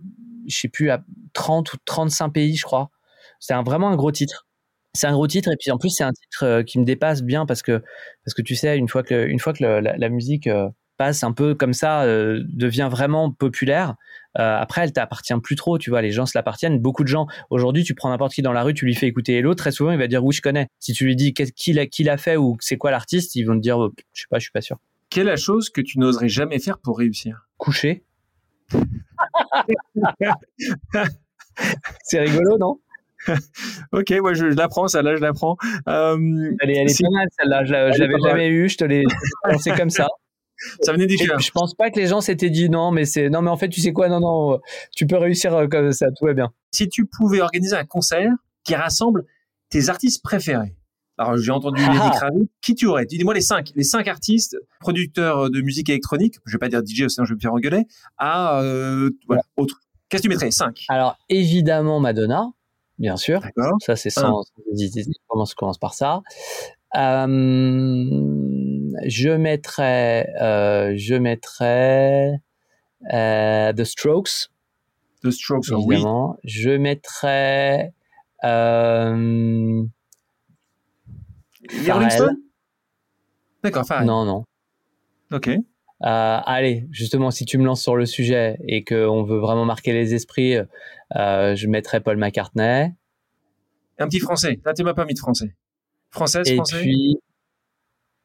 [0.47, 2.89] je sais plus, à 30 ou 35 pays, je crois.
[3.39, 4.47] C'est un, vraiment un gros titre.
[4.93, 7.21] C'est un gros titre et puis en plus c'est un titre euh, qui me dépasse
[7.21, 7.83] bien parce que
[8.23, 10.69] parce que tu sais une fois que une fois que le, la, la, musique euh,
[10.95, 13.95] passe un peu comme ça euh, devient vraiment populaire
[14.39, 17.27] euh, après elle t'appartient plus trop tu vois les gens se l'appartiennent beaucoup de gens
[17.49, 19.91] aujourd'hui tu prends n'importe qui dans la rue tu lui fais écouter Hello très souvent
[19.91, 22.37] il va dire oui je connais si tu lui dis qui l'a qui l'a fait
[22.37, 24.61] ou c'est quoi l'artiste ils vont te dire oh, je sais pas je suis pas
[24.61, 24.77] sûr
[25.09, 27.47] quelle est la chose que tu n'oserais jamais faire pour réussir?
[27.57, 28.03] Coucher.
[32.03, 32.79] c'est rigolo, non
[33.91, 35.57] Ok, moi je, je l'apprends, celle-là, je l'apprends.
[35.87, 36.17] Euh,
[36.61, 37.65] elle est, elle est pas mal, celle-là.
[37.65, 39.03] Je, je l'avais jamais eue, je te l'ai
[39.43, 40.07] pensé comme ça.
[40.81, 41.39] ça venait du cœur.
[41.39, 43.69] Je pense pas que les gens s'étaient dit non, mais c'est non, mais en fait,
[43.69, 44.59] tu sais quoi, non, non,
[44.95, 46.51] tu peux réussir euh, comme ça, tout va bien.
[46.71, 48.31] Si tu pouvais organiser un concert
[48.63, 49.25] qui rassemble
[49.69, 50.75] tes artistes préférés.
[51.17, 51.93] Alors j'ai entendu ah.
[51.93, 52.49] Lenny Kravitz.
[52.61, 53.05] Qui tu aurais?
[53.05, 56.35] Dis-moi les cinq, les cinq artistes producteurs de musique électronique.
[56.45, 57.85] Je vais pas dire DJ, sinon je vais me faire engueuler.
[58.17, 59.79] À euh, voilà, autre.
[60.09, 60.51] Qu'est-ce que tu mettrais?
[60.51, 60.85] Cinq.
[60.89, 62.51] Alors évidemment Madonna,
[62.99, 63.41] bien sûr.
[63.79, 65.05] Ça c'est sans, hésiter.
[65.29, 66.21] On commence par ça.
[66.95, 67.25] Euh,
[69.05, 72.39] je mettrais, euh, je mettrais
[73.13, 74.49] euh, The Strokes.
[75.23, 76.37] The Strokes, évidemment.
[76.43, 76.49] Oui.
[76.49, 77.93] Je mettrais.
[78.43, 79.83] Euh,
[81.87, 82.37] Rolling Stone
[83.63, 84.05] D'accord, Pharrell.
[84.05, 84.43] Non, non.
[85.31, 85.47] Ok.
[85.47, 85.59] Euh,
[86.01, 90.13] allez, justement, si tu me lances sur le sujet et qu'on veut vraiment marquer les
[90.13, 90.57] esprits,
[91.15, 92.93] euh, je mettrais Paul McCartney.
[93.97, 94.59] Un petit français.
[94.65, 95.55] Là, tu m'as pas mis de français.
[96.11, 97.17] Française, et français puis,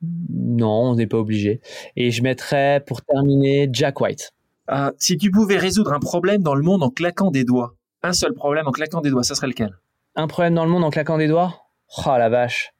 [0.02, 1.60] non, on n'est pas obligé.
[1.96, 4.32] Et je mettrais, pour terminer, Jack White.
[4.70, 8.12] Euh, si tu pouvais résoudre un problème dans le monde en claquant des doigts, un
[8.12, 9.76] seul problème en claquant des doigts, ça serait lequel?
[10.16, 11.64] Un problème dans le monde en claquant des doigts?
[12.06, 12.72] Oh la vache.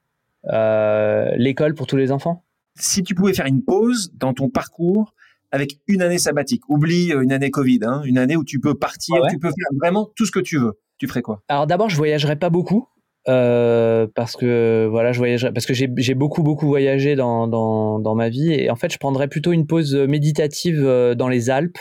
[0.47, 2.45] Euh, l'école pour tous les enfants?
[2.77, 5.15] Si tu pouvais faire une pause dans ton parcours
[5.51, 8.75] avec une année sabbatique, oublie euh, une année Covid, hein, une année où tu peux
[8.75, 11.43] partir, ah tu peux faire vraiment tout ce que tu veux, tu ferais quoi?
[11.49, 12.89] Alors d'abord, je voyagerais pas beaucoup.
[13.29, 18.15] Euh, parce que voilà, je voyagerais, parce que j'ai beaucoup beaucoup voyagé dans, dans, dans,
[18.15, 20.83] ma vie et en fait, je prendrais plutôt une pause méditative
[21.19, 21.77] dans les Alpes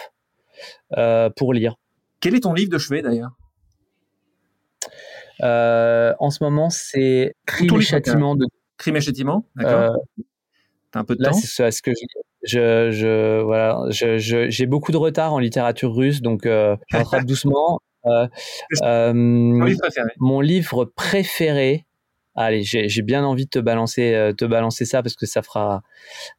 [0.97, 1.75] euh, pour lire.
[2.19, 3.31] Quel est ton livre de chevet d'ailleurs?
[5.41, 8.45] En ce moment, c'est Crime et châtiment de
[8.77, 9.97] Crime et châtiment, d'accord.
[10.91, 11.37] T'as un peu de là, temps.
[11.37, 12.05] c'est ce que je,
[12.43, 17.79] je, je voilà, j'ai beaucoup de retard en littérature russe, donc je rattrape doucement.
[18.05, 18.27] Euh,
[18.83, 20.09] euh, mon livre préféré.
[20.17, 21.85] Mon livre préféré.
[22.35, 25.83] Allez, j'ai bien envie de te balancer, euh, te balancer ça parce que ça fera,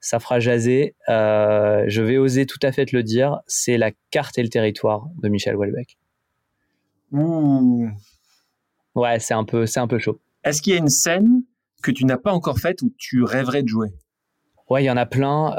[0.01, 0.95] ça fera jaser.
[1.09, 3.41] je vais oser tout à fait te le dire.
[3.47, 5.99] C'est La carte et le territoire de Michel Houellebecq.
[7.13, 7.91] Ouh.
[8.95, 10.21] Ouais, c'est un peu, c'est un peu chaud.
[10.45, 11.43] Est-ce qu'il y a une scène
[11.83, 13.89] que tu n'as pas encore faite où tu rêverais de jouer?
[14.69, 15.53] Ouais, il y en a plein.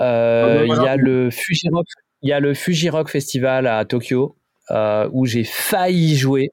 [0.63, 1.87] Il y a le Fujirock,
[2.21, 4.37] il y a le Fujirock Festival à Tokyo
[4.69, 6.51] euh, où j'ai failli jouer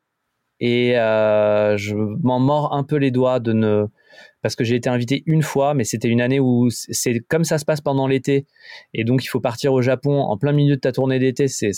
[0.61, 3.87] et euh, je m'en mords un peu les doigts de ne
[4.43, 7.59] parce que j'ai été invité une fois, mais c'était une année où c'est comme ça
[7.59, 8.47] se passe pendant l'été,
[8.95, 11.73] et donc il faut partir au Japon en plein milieu de ta tournée d'été, c'est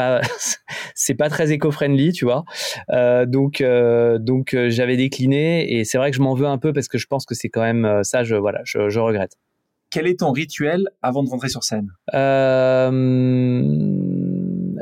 [0.00, 0.20] pas
[0.94, 2.44] c'est pas très éco-friendly, tu vois.
[2.90, 6.58] Euh, donc euh, donc euh, j'avais décliné, et c'est vrai que je m'en veux un
[6.58, 9.36] peu parce que je pense que c'est quand même ça, je voilà, je, je, regrette.
[9.90, 11.90] Quel est ton rituel avant de rentrer sur scène?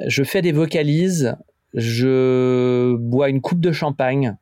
[0.07, 1.37] Je fais des vocalises,
[1.75, 4.37] je bois une coupe de champagne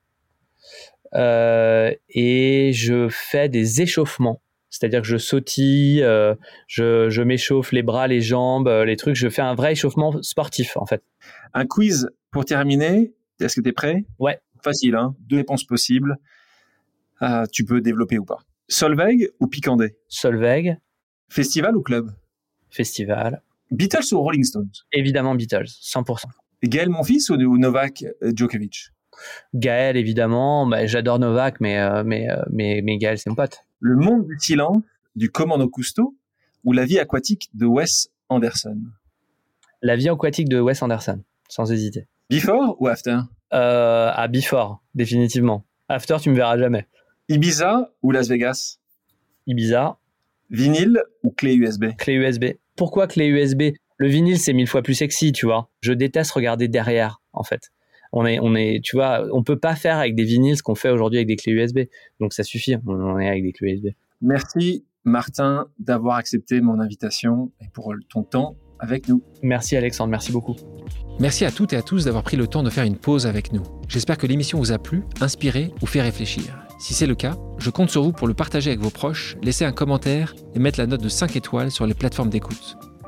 [1.15, 4.41] euh, et je fais des échauffements.
[4.79, 6.35] C'est-à-dire que je sautille, euh,
[6.67, 9.17] je, je m'échauffe les bras, les jambes, euh, les trucs.
[9.17, 11.03] Je fais un vrai échauffement sportif, en fait.
[11.55, 13.13] Un quiz pour terminer.
[13.41, 14.05] Est-ce que tu es prêt?
[14.19, 14.41] Ouais.
[14.63, 16.17] Facile, hein Deux réponses possibles.
[17.53, 18.39] tu peux développer ou pas.
[18.69, 20.77] Solveig ou Picandé Solveig.
[21.29, 22.11] Festival ou club?
[22.71, 23.43] Festival.
[23.71, 24.71] Beatles ou Rolling Stones?
[24.93, 26.25] Évidemment Beatles, 100%.
[26.65, 28.91] Gaël, mon fils, ou Novak euh, Djokovic?
[29.55, 30.67] Gaël, évidemment.
[30.67, 33.61] Bah, J'adore Novak, mais, euh, mais, euh, mais, mais Gaël, c'est mon pote.
[33.81, 34.79] Le monde du silence
[35.15, 36.15] du Commando Cousteau
[36.65, 38.79] ou la vie aquatique de Wes Anderson?
[39.83, 42.07] La vie aquatique de Wes Anderson, sans hésiter.
[42.31, 43.19] Before ou After?
[43.53, 45.65] Euh, À Before, définitivement.
[45.89, 46.87] After, tu me verras jamais.
[47.29, 48.79] Ibiza ou Las Vegas?
[49.47, 49.99] Ibiza.
[50.51, 54.95] Vinyle ou clé USB Clé USB pourquoi clé USB Le vinyle, c'est mille fois plus
[54.95, 55.71] sexy, tu vois.
[55.81, 57.73] Je déteste regarder derrière, en fait.
[58.13, 60.75] On est, on est, tu vois, on peut pas faire avec des vinyles ce qu'on
[60.75, 61.81] fait aujourd'hui avec des clés USB.
[62.21, 63.87] Donc ça suffit, on est avec des clés USB.
[64.21, 69.23] Merci Martin d'avoir accepté mon invitation et pour ton temps avec nous.
[69.43, 70.57] Merci Alexandre, merci beaucoup.
[71.19, 73.53] Merci à toutes et à tous d'avoir pris le temps de faire une pause avec
[73.53, 73.63] nous.
[73.89, 76.59] J'espère que l'émission vous a plu, inspiré ou fait réfléchir.
[76.79, 79.65] Si c'est le cas, je compte sur vous pour le partager avec vos proches, laisser
[79.65, 82.77] un commentaire et mettre la note de 5 étoiles sur les plateformes d'écoute.